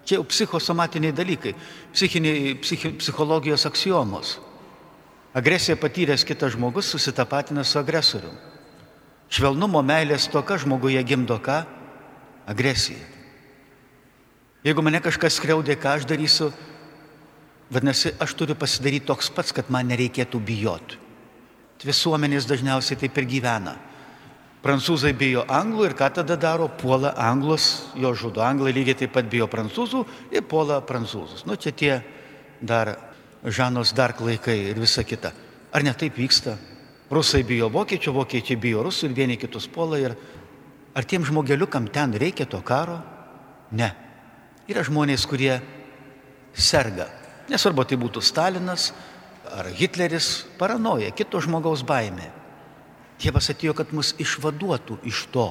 Čia 0.08 0.18
jau 0.18 0.24
psichosomatiniai 0.26 1.12
dalykai, 1.12 1.52
psichiniai, 1.92 2.54
psichi, 2.62 2.94
psichologijos 2.98 3.66
aksiomos. 3.68 4.38
Agresiją 5.36 5.76
patyręs 5.76 6.24
kitas 6.24 6.54
žmogus 6.56 6.88
susitapatina 6.88 7.62
su 7.64 7.78
agresoriu. 7.78 8.32
Švelnumo 9.28 9.82
meilės 9.84 10.30
toka 10.32 10.56
žmoguje 10.58 11.02
gimdo 11.04 11.36
ką? 11.44 11.60
Agresiją. 12.48 13.17
Jeigu 14.68 14.82
mane 14.84 14.98
kažkas 15.00 15.38
skriaudė, 15.38 15.78
ką 15.80 15.94
aš 15.96 16.02
darysiu, 16.04 16.50
vadinasi, 17.72 18.10
aš 18.20 18.34
turiu 18.36 18.52
pasidaryti 18.58 19.06
toks 19.08 19.30
pats, 19.32 19.54
kad 19.56 19.70
man 19.72 19.88
nereikėtų 19.88 20.40
bijoti. 20.44 20.98
Visuomenės 21.88 22.44
dažniausiai 22.50 22.98
taip 23.00 23.16
ir 23.16 23.28
gyvena. 23.30 23.78
Prancūzai 24.60 25.14
bijo 25.16 25.46
anglų 25.48 25.86
ir 25.86 25.94
ką 25.96 26.10
tada 26.18 26.36
daro? 26.36 26.66
Puola 26.68 27.14
anglus, 27.16 27.86
jo 27.96 28.10
žudo 28.12 28.42
anglai 28.44 28.74
lygiai 28.76 28.98
taip 29.04 29.14
pat 29.14 29.30
bijo 29.30 29.46
prancūzų 29.48 30.02
ir 30.34 30.44
puola 30.50 30.82
prancūzus. 30.84 31.46
Nu 31.48 31.56
čia 31.56 31.72
tie 31.72 31.92
dar 32.60 32.90
Žanos 33.46 33.94
Dark 33.96 34.20
laikai 34.20 34.58
ir 34.72 34.82
visa 34.82 35.06
kita. 35.06 35.30
Ar 35.72 35.86
ne 35.86 35.94
taip 35.96 36.18
vyksta? 36.18 36.58
Rusai 37.08 37.40
bijo 37.46 37.70
vokiečių, 37.72 38.12
vokiečiai 38.18 38.60
bijo 38.60 38.82
rusų 38.84 39.08
ir 39.08 39.16
vieni 39.16 39.38
kitus 39.40 39.70
puola 39.70 40.02
ir 40.02 40.18
ar 40.92 41.08
tiem 41.08 41.24
žmogeliukam 41.24 41.88
ten 41.88 42.12
reikia 42.12 42.44
to 42.44 42.60
karo? 42.60 42.98
Ne. 43.72 44.07
Yra 44.68 44.84
žmonės, 44.84 45.24
kurie 45.28 45.54
serga. 46.52 47.08
Nesvarbu, 47.48 47.86
tai 47.88 47.96
būtų 48.00 48.20
Stalinas 48.24 48.90
ar 49.48 49.70
Hitleris, 49.72 50.44
paranoja, 50.60 51.08
kito 51.16 51.40
žmogaus 51.40 51.80
baimė. 51.88 52.28
Dievas 53.18 53.48
atėjo, 53.50 53.72
kad 53.74 53.94
mus 53.96 54.12
išvaduotų 54.20 54.98
iš 55.08 55.24
to, 55.32 55.48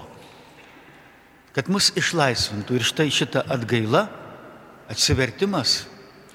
kad 1.58 1.68
mus 1.74 1.90
išlaisvintų. 1.98 2.78
Ir 2.78 2.86
štai 2.86 3.08
šita 3.12 3.44
atgaila, 3.52 4.06
atsivertimas, 4.94 5.88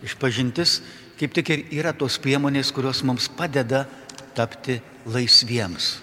išpažintis, 0.05 0.81
kaip 1.21 1.33
tik 1.39 1.53
ir 1.55 1.63
yra 1.79 1.95
tos 1.95 2.19
priemonės, 2.21 2.75
kurios 2.75 3.05
mums 3.07 3.31
padeda 3.31 3.87
tapti 4.35 4.81
laisviems. 5.07 6.01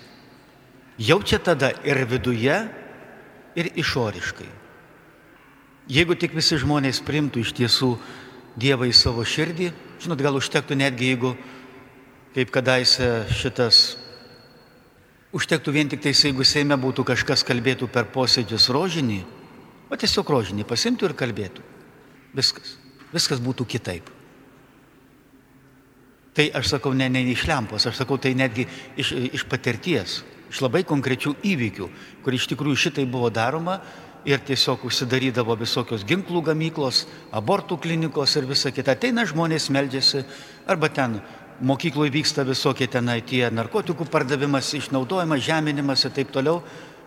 Jaučia 1.00 1.42
tada 1.44 1.74
ir 1.84 2.02
viduje, 2.08 2.56
ir 3.60 3.70
išoriškai. 3.76 4.48
Jeigu 5.90 6.14
tik 6.14 6.36
visi 6.38 6.60
žmonės 6.62 7.02
primtų 7.06 7.42
iš 7.42 7.56
tiesų 7.58 7.96
Dievą 8.60 8.90
į 8.90 8.94
savo 8.98 9.24
širdį, 9.26 9.70
žinot, 10.04 10.20
gal 10.22 10.36
užtektų 10.36 10.76
netgi, 10.78 11.14
jeigu, 11.14 11.32
kaip 12.36 12.52
kadaise 12.54 13.08
šitas 13.40 13.98
Užtektų 15.30 15.74
vien 15.76 15.90
tik 15.90 16.02
tai, 16.02 16.16
jeigu 16.18 16.46
Seime 16.46 16.74
būtų 16.82 17.04
kažkas 17.06 17.44
kalbėtų 17.46 17.86
per 17.94 18.08
posėdžius 18.10 18.66
rožinį, 18.74 19.20
o 19.90 19.98
tiesiog 19.98 20.30
rožinį 20.34 20.66
pasimtų 20.66 21.12
ir 21.12 21.14
kalbėtų. 21.18 21.66
Viskas. 22.34 22.78
Viskas 23.14 23.42
būtų 23.42 23.68
kitaip. 23.70 24.10
Tai 26.34 26.48
aš 26.58 26.74
sakau 26.74 26.96
ne, 26.98 27.06
ne 27.14 27.22
iš 27.30 27.46
lempos, 27.50 27.86
aš 27.86 28.02
sakau 28.02 28.18
tai 28.22 28.34
netgi 28.38 28.66
iš, 28.98 29.14
iš 29.38 29.46
patirties, 29.50 30.20
iš 30.50 30.62
labai 30.66 30.82
konkrečių 30.88 31.36
įvykių, 31.46 31.90
kur 32.26 32.38
iš 32.38 32.50
tikrųjų 32.50 32.82
šitai 32.88 33.06
buvo 33.10 33.30
daroma 33.34 33.80
ir 34.28 34.42
tiesiog 34.44 34.84
užsidarydavo 34.90 35.56
visokios 35.60 36.04
ginklų 36.08 36.42
gamyklos, 36.52 37.06
abortų 37.32 37.80
klinikos 37.82 38.36
ir 38.36 38.48
visa 38.50 38.72
kita. 38.76 38.98
Ateina 38.98 39.26
žmonės, 39.28 39.70
meldžiasi 39.72 40.26
arba 40.68 40.90
ten 40.92 41.20
mokykloje 41.62 42.12
vyksta 42.14 42.44
visokie 42.48 42.88
tenai 42.88 43.22
tie 43.22 43.48
narkotikų 43.52 44.08
pardavimas, 44.12 44.74
išnaudojimas, 44.76 45.44
žeminimas 45.44 46.06
ir 46.06 46.16
taip 46.16 46.34
toliau. 46.36 46.62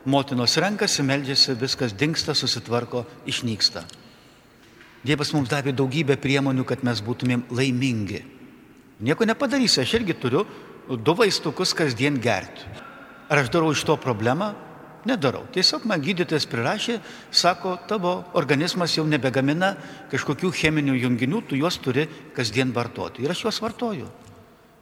Motinos 0.04 0.56
renkasi, 0.58 1.04
meldžiasi, 1.06 1.54
viskas 1.60 1.92
dinksta, 1.94 2.34
susitvarko, 2.34 3.04
išnyksta. 3.30 3.84
Dievas 5.06 5.30
mums 5.34 5.50
davė 5.50 5.74
daugybę 5.74 6.16
priemonių, 6.18 6.64
kad 6.66 6.82
mes 6.86 7.02
būtumėm 7.02 7.44
laimingi. 7.54 8.22
Nieko 9.02 9.26
nepadarysi, 9.26 9.80
aš 9.82 9.94
irgi 10.00 10.14
turiu 10.18 10.44
du 10.88 11.14
vaistukus 11.18 11.74
kasdien 11.74 12.18
gerti. 12.22 12.66
Ar 13.30 13.42
aš 13.42 13.50
darau 13.54 13.70
iš 13.74 13.82
to 13.86 13.96
problemą? 13.98 14.52
Nedarau. 15.08 15.42
Tiesiog 15.50 15.82
man 15.90 16.02
gydytojas 16.02 16.44
prirašė, 16.46 17.00
sako, 17.34 17.74
tavo 17.90 18.20
organizmas 18.38 18.94
jau 18.94 19.02
nebegamina 19.08 19.72
kažkokių 20.12 20.52
cheminių 20.54 20.94
junginių, 20.94 21.40
tu 21.48 21.58
juos 21.58 21.80
turi 21.82 22.06
kasdien 22.36 22.70
vartoti. 22.74 23.24
Ir 23.24 23.34
aš 23.34 23.42
juos 23.48 23.58
vartoju. 23.64 24.06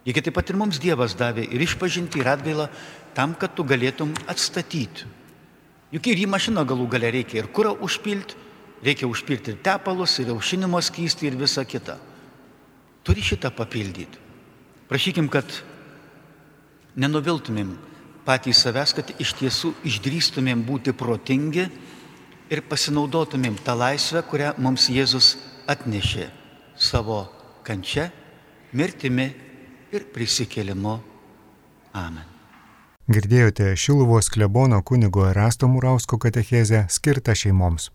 Lygiai 0.04 0.26
taip 0.26 0.37
pat 0.37 0.52
ir 0.52 0.59
mums 0.61 0.80
Dievas 0.80 1.16
davė 1.16 1.46
ir 1.48 1.64
išpažinti, 1.64 2.20
ir 2.20 2.28
atgailą 2.33 2.68
tam, 3.16 3.33
kad 3.33 3.56
tu 3.56 3.64
galėtum 3.64 4.12
atstatyti. 4.28 5.09
Juk 5.90 6.06
ir 6.06 6.22
į 6.22 6.28
mašiną 6.30 6.64
galų 6.68 6.87
galę 6.92 7.11
reikia 7.16 7.40
ir 7.40 7.50
kurą 7.52 7.74
užpilti, 7.83 8.37
reikia 8.85 9.09
užpirkti 9.09 9.54
ir 9.54 9.61
tepalus, 9.64 10.18
ir 10.20 10.33
aušinimo 10.35 10.80
skystį, 10.85 11.33
ir 11.33 11.40
visą 11.40 11.64
kitą. 11.68 11.96
Turi 13.04 13.24
šitą 13.24 13.50
papildyti. 13.56 14.20
Prašykim, 14.88 15.28
kad 15.33 15.48
nenuviltumėm 17.00 17.76
patys 18.26 18.62
savęs, 18.64 18.94
kad 18.96 19.12
iš 19.18 19.35
tiesų 19.38 19.74
išdrįstumėm 19.88 20.64
būti 20.66 20.94
protingi 20.96 21.66
ir 22.50 22.62
pasinaudotumėm 22.66 23.59
tą 23.64 23.76
laisvę, 23.78 24.22
kurią 24.26 24.54
mums 24.59 24.88
Jėzus 24.90 25.37
atnešė 25.70 26.28
savo 26.80 27.22
kančia, 27.66 28.09
mirtimi 28.72 29.30
ir 29.92 30.06
prisikėlimu. 30.14 30.98
Amen. 31.94 32.26
Girdėjote 33.11 33.72
Šiluvos 33.74 34.30
klebono 34.30 34.78
kunigo 34.87 35.24
Erasto 35.26 35.66
Murausko 35.66 36.18
katechezę 36.22 36.85
skirtą 36.88 37.35
šeimoms. 37.35 37.90